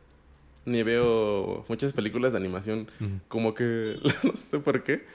[0.66, 2.90] ni veo muchas películas de animación.
[3.00, 3.20] Ujú.
[3.30, 5.06] Como que no sé por qué.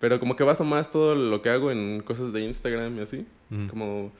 [0.00, 3.26] Pero como que baso más todo lo que hago en cosas de Instagram y así.
[3.50, 3.68] Ujú.
[3.68, 4.12] Como,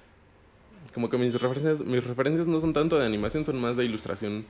[0.95, 4.47] como que mis referencias, mis referencias no son tanto de animación, son más de ilustración.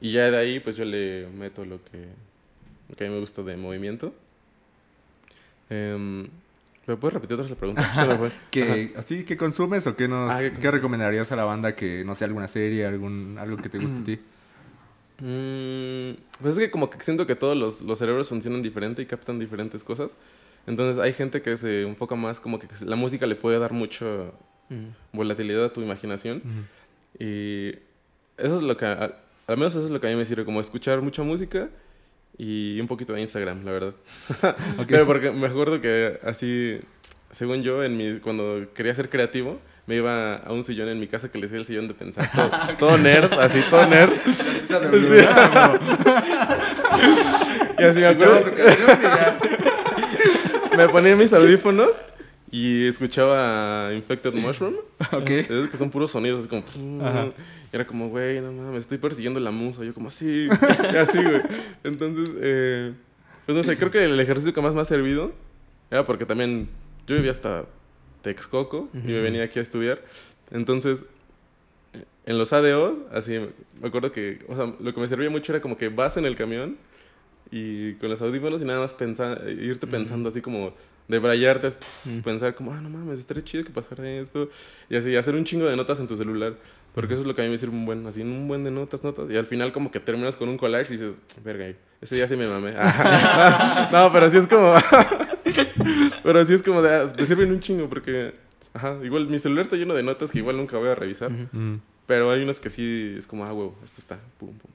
[0.00, 2.06] Y ya de ahí, pues yo le meto lo que,
[2.88, 4.14] lo que a mí me gusta de movimiento.
[5.68, 6.28] Em,
[6.86, 8.30] ¿Me puedes repetir otra vez la pregunta?
[8.50, 12.04] ¿Qué, ¿Así qué consumes o qué, nos, Ah, ¿qué qué recomendarías a la banda que,
[12.04, 14.18] no sé, alguna serie, algún, algo que te guste a ti?
[15.22, 19.06] Mm, pues es que como que siento que todos los, los cerebros funcionan diferente y
[19.06, 20.16] captan diferentes cosas.
[20.66, 24.06] Entonces hay gente que se enfoca más como que la música le puede dar mucha
[24.70, 24.86] Mm.
[25.12, 26.38] volatilidad a tu imaginación.
[26.38, 27.22] Ujú.
[27.24, 27.70] Y
[28.38, 29.14] eso es lo que, al,
[29.46, 31.68] al menos eso es lo que a mí me sirve, como escuchar mucha música
[32.38, 33.94] y un poquito de Instagram, la verdad.
[34.88, 36.80] Pero porque me acuerdo que así,
[37.30, 41.08] según yo, en mi, cuando quería ser creativo, me iba a un sillón en mi
[41.08, 42.30] casa que le decía el sillón de pensar.
[42.32, 44.12] Todo, todo nerd, así, todo nerd.
[47.78, 48.42] Y así me acuerdo,
[50.76, 52.02] me ponía mis audífonos
[52.50, 54.74] y escuchaba Infected Mushroom.
[55.12, 55.30] Ok.
[55.30, 56.62] Es que son puros sonidos, así como...
[57.04, 57.26] Ajá.
[57.72, 59.84] Y era como, güey, no mames, estoy persiguiendo la musa.
[59.84, 60.48] Yo como, así,
[60.98, 61.42] así, güey.
[61.84, 62.92] Entonces, eh,
[63.46, 65.32] pues no sé, creo que el ejercicio que más me ha servido
[65.90, 66.68] era porque también
[67.06, 67.66] yo vivía hasta
[68.22, 70.02] Texcoco y me venía aquí a estudiar.
[70.50, 71.04] Entonces,
[72.26, 73.38] en los ADO, así,
[73.80, 76.26] me acuerdo que, o sea, lo que me servía mucho era como que vas en
[76.26, 76.76] el camión
[77.50, 80.72] y con los audífonos y nada más pensar, irte pensando así como
[81.10, 81.72] debrayarte,
[82.04, 82.20] Mm.
[82.20, 84.48] pensar como, ah, no mames, estaría chido que pasara esto.
[84.88, 86.54] Y así, hacer un chingo de notas en tu celular.
[86.94, 88.70] Porque eso es lo que a mí me sirve un buen, así, un buen de
[88.72, 89.30] notas, notas.
[89.30, 92.34] Y al final como que terminas con un collage y dices, verga, ese día sí
[92.36, 92.72] me mamé.
[93.92, 94.74] no, pero así es como...
[96.22, 98.34] pero así es como, de, ah, te sirven un chingo porque...
[98.72, 101.30] Ajá, igual mi celular está lleno de notas que igual nunca voy a revisar.
[101.30, 101.80] Mm.
[102.06, 104.70] Pero hay unas que sí es como, ah, huevo, esto está, pum, pum.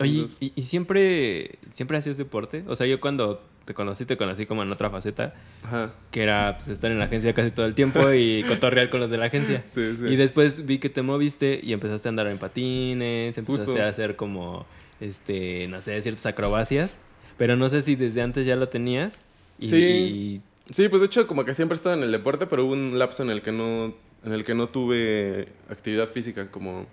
[0.00, 2.64] Oye, Entonces- ¿y, y siempre, siempre hacías deporte?
[2.66, 6.56] O sea, yo cuando te conocí, te conocí como en otra faceta, Ajá, que era
[6.56, 9.26] pues, estar en la agencia casi todo el tiempo y cotorrear con los de la
[9.26, 9.62] agencia.
[9.66, 10.06] sí, sí.
[10.06, 13.84] Y después vi que te moviste y empezaste a andar en patines, empezaste Justo.
[13.84, 14.64] a hacer como,
[15.00, 16.90] este, no sé, ciertas acrobacias.
[17.36, 19.20] Pero no sé si desde antes ya lo tenías.
[19.58, 20.40] Y, Sí.
[20.70, 22.98] Sí, pues de hecho como que siempre he estado en el deporte, pero hubo un
[22.98, 23.94] lapso en el que no,
[24.24, 26.86] en el que no tuve actividad física, como,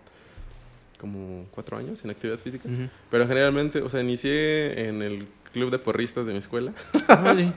[0.99, 2.67] como cuatro años sin actividad física.
[3.09, 6.74] Pero generalmente, o sea, inicié en el club de porristas de mi escuela,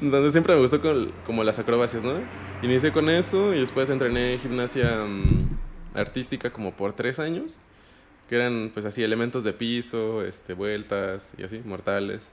[0.00, 2.14] donde siempre me gustó con- como las acrobacias, ¿no?
[2.62, 5.58] Inicié con eso y después entrené gimnasia mm,
[5.94, 7.58] artística como por tres años,
[8.30, 12.32] que eran pues así elementos de piso, este, vueltas y así, mortales.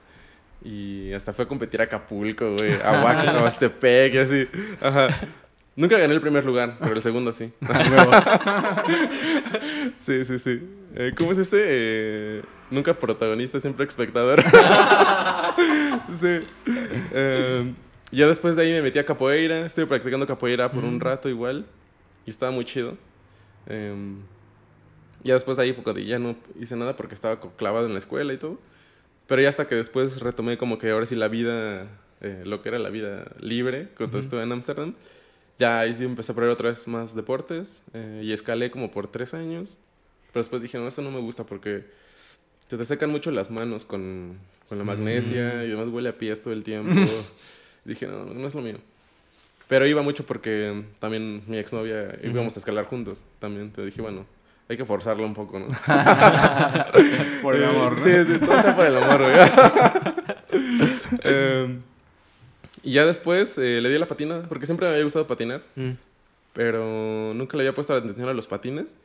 [0.64, 4.47] Y hasta fue a competir a Acapulco, güey, a Huaca, a Aztepec y así.
[4.82, 5.09] Ajá.
[5.76, 7.51] Nunca gané el primer lugar, pero el segundo sí.
[9.97, 10.62] sí, sí, sí.
[10.95, 12.43] Eh, ¿Cómo es este?
[12.72, 14.41] Nunca protagonista, siempre espectador.
[16.13, 16.39] sí.
[17.13, 17.74] Eh,
[18.11, 19.65] ya después de ahí me metí a capoeira.
[19.65, 20.99] Estuve practicando capoeira por un Mm.
[21.01, 21.65] rato igual.
[22.26, 22.97] Y estaba muy chido.
[23.67, 23.93] Eh,
[25.24, 28.34] ya después de ahí cuando ya no hice nada porque estaba clavado en la escuela
[28.34, 28.57] y todo.
[29.28, 31.88] Pero ya hasta que después retomé como que ahora sí la vida,
[32.22, 34.26] eh, lo que era la vida libre cuando Ujú.
[34.26, 34.93] estuve en Ámsterdam.
[35.59, 39.07] Ya ahí sí empecé a probar otra vez más deportes eh, y escalé como por
[39.07, 39.78] tres años.
[40.34, 41.84] Pero después dije, no, esto no me gusta porque
[42.72, 45.61] te, te secan mucho las manos con, con la magnesia Mm.
[45.63, 46.91] y además huele a pies todo el tiempo.
[47.86, 48.78] dije, no, no es lo mío.
[49.67, 53.24] Pero iba mucho porque también mi exnovia íbamos a escalar juntos.
[53.39, 54.26] También te dije, bueno,
[54.67, 55.67] hay que forzarlo un poco, ¿no?
[57.41, 58.03] Por el amor, ¿no?
[58.03, 59.36] Sí, sí, todo sea por el amor, güey.
[61.24, 61.82] Em,
[62.84, 65.91] y ya después eh, le di la patina, porque siempre me había gustado patinar, Mm.
[66.53, 68.95] pero nunca le había puesto la atención a los patines.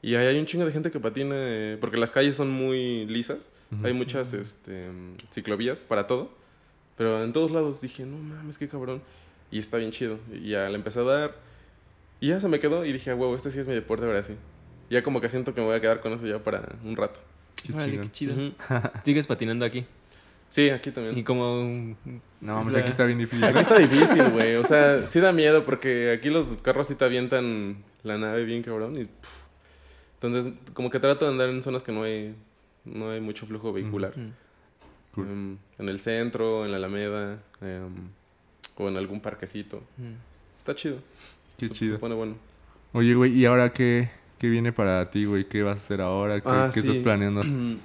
[0.00, 3.04] Y ahí hay un chingo de gente que patina, eh, porque las calles son muy
[3.06, 3.86] lisas, Ujú.
[3.86, 4.86] hay muchas este,
[5.32, 6.30] ciclovías para todo,
[6.96, 9.02] pero en todos lados dije, no mames, qué cabrón.
[9.50, 10.18] Y está bien chido.
[10.32, 11.34] Y ya le empecé a dar,
[12.20, 14.34] y ya se me quedó, y dije, wow, este sí es mi deporte, ahora sí.
[14.88, 16.94] Y ya como que siento que me voy a quedar con eso ya para un
[16.96, 17.18] rato.
[17.62, 18.34] Qué Órale, qué chido.
[18.34, 18.52] Ujú.
[19.04, 19.84] Sigues patinando aquí.
[20.48, 21.18] Sí, aquí también.
[21.18, 21.96] Y como...
[22.40, 23.44] No, mames, la- aquí está bien difícil.
[23.44, 24.54] Aquí está difícil, güey.
[24.56, 28.62] O sea, sí da miedo porque aquí los carros sí te avientan la nave bien
[28.62, 28.96] cabrón.
[28.96, 29.47] Y, puf.
[30.20, 32.34] Entonces, como que trato de andar en zonas que no hay,
[32.84, 34.16] no hay mucho flujo vehicular.
[34.16, 34.32] Mm.
[35.14, 35.26] Cool.
[35.28, 37.92] Em, en el centro, en la Alameda, em,
[38.76, 39.78] o en algún parquecito.
[39.96, 40.14] Mm.
[40.58, 40.98] Está chido.
[41.56, 41.94] Qué Se- chido.
[41.94, 42.34] Se pone bueno.
[42.92, 45.44] Oye, güey, ¿y ahora qué, qué viene para ti, güey?
[45.48, 46.40] ¿Qué vas a hacer ahora?
[46.40, 47.42] ¿Qué, Ah, qué estás planeando?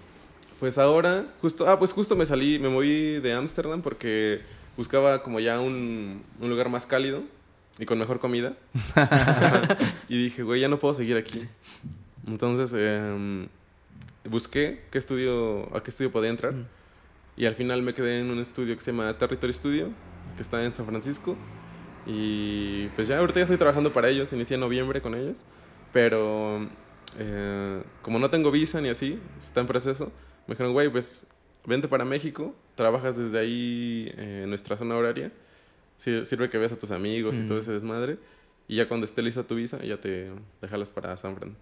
[0.60, 4.40] Pues ahora, justo, ah, pues justo me salí, me moví de Ámsterdam porque
[4.78, 7.22] buscaba como ya un, un lugar más cálido
[7.78, 8.54] y con mejor comida.
[10.08, 11.50] y dije, güey, ya no puedo seguir aquí.
[12.28, 13.48] Entonces, em,
[14.30, 16.54] busqué qué estudio, a qué estudio podía entrar.
[16.54, 16.66] Mm.
[17.36, 19.90] Y al final me quedé en un estudio que se llama Territory Studio,
[20.36, 21.36] que está en San Francisco.
[22.06, 25.44] Y pues ya ahorita ya estoy trabajando para ellos, inicié en noviembre con ellos.
[25.92, 26.68] Pero
[27.18, 30.12] eh, como no tengo visa ni así, está en proceso,
[30.48, 31.28] me dijeron, güey, pues
[31.66, 35.32] vente para México, trabajas desde ahí eh, en nuestra zona horaria.
[35.98, 37.62] Sirve que veas a tus amigos y todo Mm.
[37.62, 38.18] ese desmadre.
[38.68, 41.56] Y ya cuando esté lista tu visa, ya te dejas para San Fran.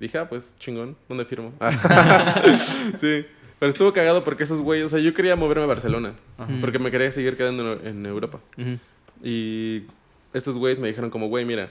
[0.00, 1.52] Dije, ah, pues chingón, ¿dónde firmo?
[2.96, 3.26] sí,
[3.58, 6.50] pero estuvo cagado porque esos güeyes, o sea, yo quería moverme a Barcelona, Ajá.
[6.60, 8.40] porque me quería seguir quedando en, Europa.
[8.56, 8.78] Ujú.
[9.22, 9.84] Y
[10.32, 11.70] estos güeyes me dijeron como, güey, mira,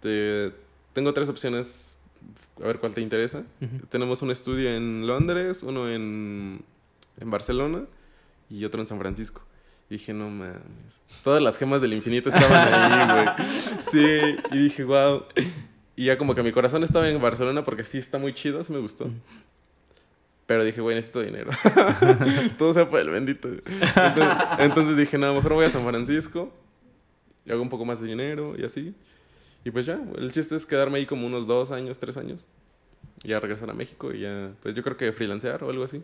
[0.00, 0.52] te-
[0.92, 1.98] tengo tres opciones,
[2.62, 3.38] a ver cuál te interesa.
[3.60, 3.86] Ujú.
[3.88, 6.62] Tenemos un estudio en Londres, uno en,
[7.18, 7.82] en Barcelona
[8.48, 9.42] y otro en San Francisco.
[9.90, 11.00] Y dije, no mames.
[11.24, 13.48] Todas las gemas del infinito estaban ahí, güey.
[13.80, 15.24] Sí, y dije, wow.
[15.96, 18.72] Y ya como que mi corazón estaba en Barcelona porque sí está muy chido, sí
[18.72, 19.10] me gustó.
[20.46, 21.50] Pero dije, güey, necesito dinero.
[22.58, 23.48] Todo sea por el bendito.
[23.48, 24.28] Entonces,
[24.58, 26.52] entonces dije, no, mejor voy a San Francisco
[27.46, 28.94] y hago un poco más de dinero y así.
[29.64, 32.46] Y pues ya, el chiste es quedarme ahí como unos dos años, tres años.
[33.22, 36.02] Y ya regresar a México y ya, pues yo creo que freelancear o algo así.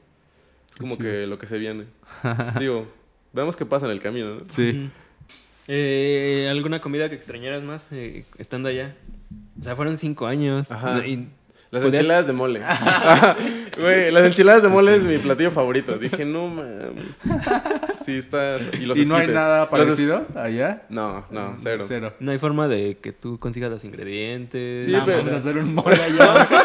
[0.70, 1.10] Es como chido.
[1.10, 1.84] que lo que se viene.
[2.58, 2.86] Digo,
[3.32, 4.40] veamos qué pasa en el camino, ¿no?
[4.48, 4.90] Sí.
[5.68, 8.96] Eh, ¿Alguna comida que extrañaras más eh, estando allá?
[9.60, 10.70] O sea, fueron cinco años.
[10.70, 11.04] Ajá.
[11.06, 11.28] Y-
[11.70, 12.60] Las Podías- enchiladas de mole.
[13.80, 15.96] Güey, las enchiladas de mole es mi platillo favorito.
[15.98, 17.20] Dije, no mames.
[18.04, 18.56] Sí, está.
[18.58, 20.82] Y, los ¿Y no hay nada es- parecido allá?
[20.88, 21.84] No, no, cero.
[21.86, 22.12] Cero.
[22.18, 24.84] no hay forma de que tú consigas los ingredientes.
[24.84, 26.48] Sí, no, pero- vamos a hacer un mole allá.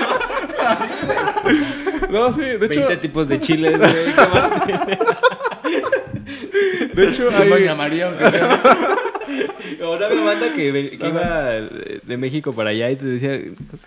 [2.09, 3.93] No, sí, de hecho, 20 tipos de chiles, güey.
[4.05, 4.51] ¿Qué más?
[6.95, 8.61] de hecho, hay- llamaría aunque sea.
[9.81, 11.51] O no había banda que, iba
[12.03, 13.39] de México para allá y te decía,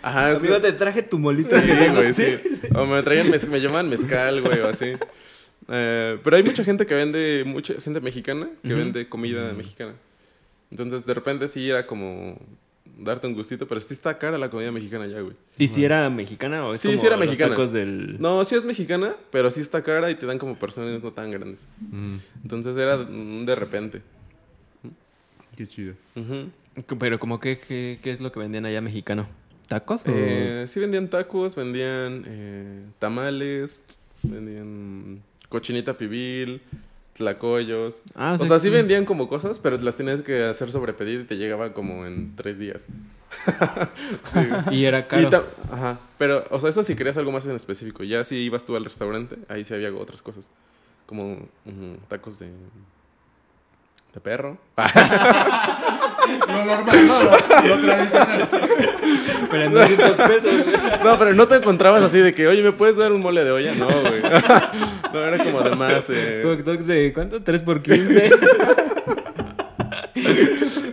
[0.03, 1.97] Ajá, es amigo, que- te traje tu molito Sí, que tengo.
[1.97, 2.37] güey, sí.
[2.75, 4.93] O me traían, mez- me llaman mezcal, güey, o así.
[5.69, 9.93] Eh, pero hay mucha gente que vende, mucha gente mexicana que vende comida mexicana.
[10.71, 12.39] Entonces, de repente sí era como
[12.99, 15.35] darte un gustito, pero sí está cara la comida mexicana ya, güey.
[15.57, 17.51] ¿Y si era mexicana o es Sí, como sí era los mexicana.
[17.55, 18.17] tacos del...
[18.21, 21.31] No, sí es mexicana, pero sí está cara y te dan como personas no tan
[21.31, 21.69] grandes.
[21.93, 24.03] Mm, Entonces era de repente.
[25.59, 25.95] Qué chido.
[27.01, 29.27] Pero como que, qué, qué es lo que vendían allá mexicano?
[29.67, 30.03] ¿Tacos?
[30.07, 33.85] o- Eh, sí vendían tacos, vendían eh, tamales,
[34.23, 36.63] vendían cochinita pibil,
[37.15, 38.05] tlacoyos.
[38.15, 41.25] Ah, O sea, sí vendían como cosas, pero las tenías que hacer sobre pedido y
[41.25, 42.87] te llegaba como en tres días.
[44.33, 44.41] Sí.
[44.71, 45.45] Y era caro.
[45.73, 45.99] Ajá.
[46.19, 48.05] Pero, o sea, eso si querías algo más en específico.
[48.05, 50.51] Ya si ibas tú al restaurante, ahí sí había otras cosas.
[51.07, 51.37] Como
[52.09, 52.49] tacos de...
[54.15, 54.59] De perro.
[56.49, 58.49] Lo normal, no, lo, lo tradicional.
[59.51, 60.53] Pero en 200 pesos.
[61.03, 63.51] No, pero no te encontrabas así de que, oye, ¿me puedes dar un mole de
[63.51, 63.75] olla?
[63.75, 64.21] No, güey.
[65.13, 66.11] No, era como de más.
[66.11, 67.43] eh, Hot dogs de ¿cuánto?
[67.43, 68.31] 3 por 15.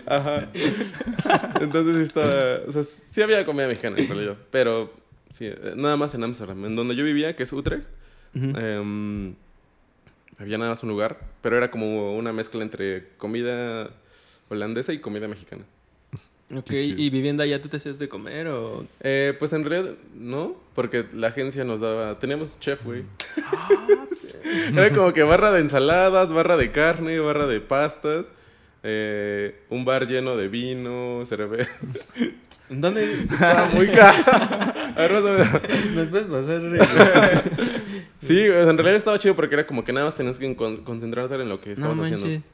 [0.06, 0.48] Ajá.
[1.60, 2.60] Entonces sí estaba.
[2.68, 4.36] O sea, sí había comida mexicana en realidad.
[4.52, 4.94] Pero
[5.32, 6.64] sí, eh, nada más en Amsterdam.
[6.66, 7.86] En donde yo vivía, que es Utrecht,
[8.36, 8.58] Ujú.
[8.58, 9.36] em,
[10.38, 11.20] había nada más un lugar.
[11.42, 13.90] Pero era como una mezcla entre comida
[14.50, 15.64] holandesa y comida mexicana.
[16.56, 16.72] ok.
[16.72, 18.86] ¿y viviendo allá tú te hacías de comer o...?
[19.02, 22.20] Eh, pues en realidad no, porque la agencia nos daba.
[22.20, 23.04] Teníamos chef, güey.
[24.76, 28.32] Era como que barra de ensaladas, barra de carne, barra de pastas.
[28.84, 31.72] eh, un bar lleno de vino, cerveza.
[32.70, 33.24] ¿Dónde?
[33.32, 34.24] Estaba muy caro.
[34.28, 35.96] A ver, más o menos.
[35.96, 37.44] ¿Nos puedes pasar?
[38.20, 41.36] Sí, en realidad estaba chido porque era como que nada más tenías que con- concentrarte
[41.36, 42.22] en lo que no estabas manches.
[42.24, 42.46] haciendo.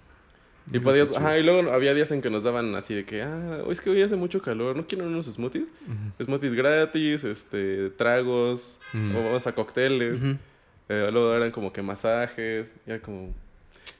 [0.71, 3.63] Y podías, ajá, y luego había días en que nos daban así de que, ah,
[3.69, 5.67] es que hoy hace mucho calor, ¿no quieren unos smoothies?
[6.23, 9.17] Smoothies gratis, este, tragos, Ujú.
[9.17, 10.21] o vamos a cócteles.
[10.21, 10.37] Ujú.
[10.89, 13.33] Eh, luego eran como que masajes, y era como...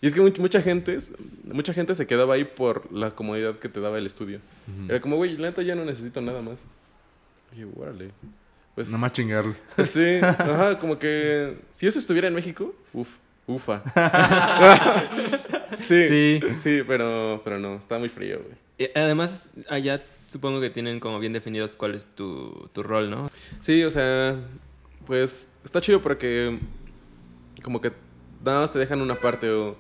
[0.01, 0.97] Y es que much- mucha gente,
[1.45, 4.39] mucha gente se quedaba ahí por la comodidad que te daba el estudio.
[4.87, 6.63] Era como, güey, la neta ya no necesito nada más.
[7.57, 8.11] Y órale.
[8.75, 9.53] Pues, Nada más chingarlo.
[9.83, 13.09] Sí, ajá, como que si eso estuviera en México, uf,
[13.47, 13.81] ufa.
[15.75, 16.81] sí, sí, Sí.
[16.87, 18.89] pero, pero no, está muy frío, güey.
[18.95, 23.29] Además, allá supongo que tienen como bien definidos cuál es tu, tu rol, ¿no?
[23.59, 24.35] Sí, o sea,
[25.05, 26.57] pues está chido porque
[27.63, 27.91] como que
[28.43, 29.75] nada más te dejan una parte o,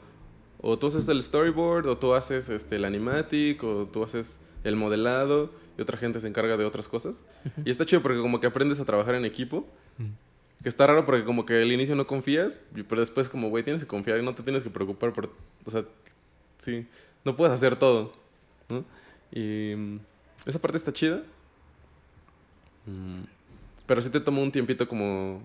[0.61, 4.75] o tú haces el storyboard o tú haces este, el animatic o tú haces el
[4.75, 7.23] modelado y otra gente se encarga de otras cosas.
[7.65, 9.67] Y está chido porque como que aprendes a trabajar en equipo.
[10.63, 13.81] Que está raro porque como que al inicio no confías, pero después como, güey, tienes
[13.81, 15.31] que confiar y no te tienes que preocupar por...
[15.65, 15.85] O sea,
[16.59, 16.85] sí,
[17.25, 18.13] no puedes hacer todo,
[18.69, 18.85] ¿no?
[19.31, 19.99] Y mm,
[20.45, 21.23] esa parte está chida.
[22.85, 23.23] Mm,
[23.87, 25.41] Pero sí te tomó un tiempito como...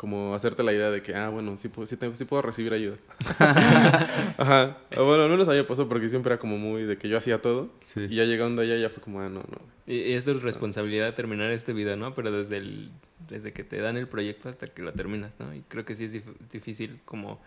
[0.00, 2.72] como hacerte la idea de que, ah, bueno, sí, puedo- sí, tengo, sí puedo recibir
[2.72, 2.96] ayuda.
[4.38, 4.78] Ajá.
[4.96, 7.08] O bueno, al menos a mí me pasó porque siempre era como muy de que
[7.10, 7.68] yo hacía todo.
[7.84, 8.06] Sí.
[8.08, 9.58] Y ya llegando allá ya fue como, ah, no, no.
[9.86, 12.14] Y, y es tu responsabilidad terminar este video, ¿no?
[12.14, 12.90] Pero desde el
[13.28, 15.54] desde que te dan el proyecto hasta que lo terminas, ¿no?
[15.54, 17.38] Y creo que sí es dif- difícil como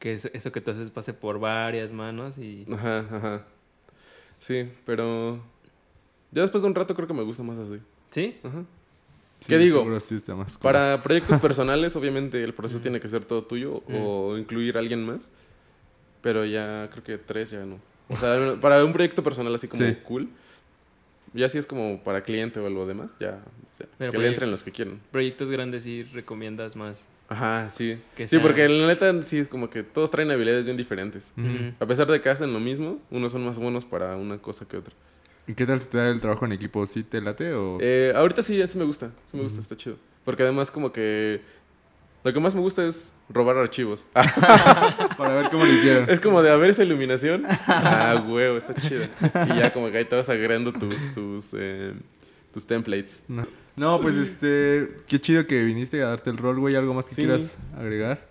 [0.00, 2.66] que eso, eso que tú haces pase por varias manos y...
[2.72, 3.46] Ajá, ajá.
[4.40, 5.40] Sí, pero
[6.32, 7.78] ya después de un rato creo que me gusta más así.
[8.10, 8.36] ¿Sí?
[8.42, 8.64] Ajá.
[9.40, 9.78] Sí, ¿Qué digo?
[9.80, 10.62] seguro sí está más cool.
[10.62, 15.04] Para proyectos personales, obviamente el proceso tiene que ser todo tuyo o incluir a alguien
[15.04, 15.30] más.
[16.20, 17.78] Pero ya creo que tres ya no.
[18.08, 19.96] O sea, para un proyecto personal así como Sí.
[20.04, 20.28] cool.
[21.34, 23.42] Ya si es como para cliente o algo demás, ya.
[23.72, 24.98] o sea, Pero que le entren los que quieran.
[25.12, 27.06] Proyectos grandes sí recomiendas más.
[27.28, 27.98] Ajá, sí.
[28.16, 31.32] Que sí, porque la neta sí es como que todos traen habilidades bien diferentes.
[31.78, 34.78] A pesar de que hacen lo mismo, unos son más buenos para una cosa que
[34.78, 34.94] otra.
[35.48, 36.86] ¿Y qué tal da el trabajo en equipo?
[36.86, 37.78] ¿Sí te late o...?
[37.80, 39.10] Eh, ahorita sí, sí me gusta.
[39.26, 39.96] Sí me gusta, está chido.
[40.24, 41.40] Porque además como que...
[42.22, 44.06] Lo que más me gusta es robar archivos.
[44.12, 46.10] Para ver cómo lo hicieron.
[46.10, 47.44] Es como de a ver esa iluminación.
[47.66, 49.04] Ah, huevo, está chido.
[49.04, 51.94] Y ya como que ahí te vas agregando tus, tus, eh,
[52.52, 53.22] tus templates.
[53.28, 53.46] No.
[53.76, 54.96] No, pues este...
[55.06, 56.74] Qué chido que viniste a darte el rol, güey.
[56.74, 57.22] ¿Algo más que Sí.
[57.22, 58.26] quieras agregar?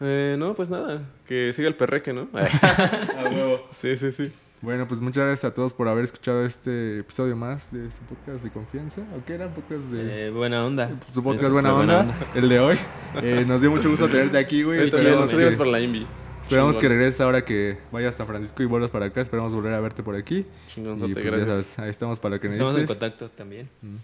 [0.00, 1.02] Eh, no, pues nada.
[1.26, 2.28] Que siga el perreque, ¿no?
[2.32, 3.66] A huevo.
[3.70, 4.32] Sí, sí, sí.
[4.62, 8.44] Bueno, pues muchas gracias a todos por haber escuchado este episodio más de su podcast
[8.44, 9.02] de confianza.
[9.16, 9.48] ¿O qué era?
[9.52, 10.26] ¿Podcast de...?
[10.26, 10.88] Eh, buena onda.
[11.12, 12.78] su podcast Esto Buena fue Onda, el de hoy.
[13.20, 14.84] Eh, nos dio mucho gusto tenerte aquí, güey.
[14.84, 16.06] Muchas gracias que, por la invi.
[16.44, 16.96] esperamos que Chingón.
[16.96, 19.20] regreses ahora que vayas a San Francisco y vuelvas para acá.
[19.20, 20.46] Esperamos volver a verte por aquí.
[20.68, 21.66] Chingonzote, Y pues ya gracias.
[21.66, 23.68] sabes, ahí estamos para que Estamos en contacto también.
[23.82, 23.96] Mm.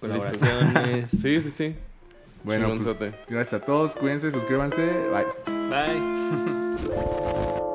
[0.00, 1.10] Colaboraciones.
[1.20, 1.76] Sí, sí, sí.
[2.42, 3.92] Bueno, pues gracias a todos.
[3.96, 4.82] Cuídense, suscríbanse.
[5.10, 5.26] Bye.
[5.68, 7.56] Bye.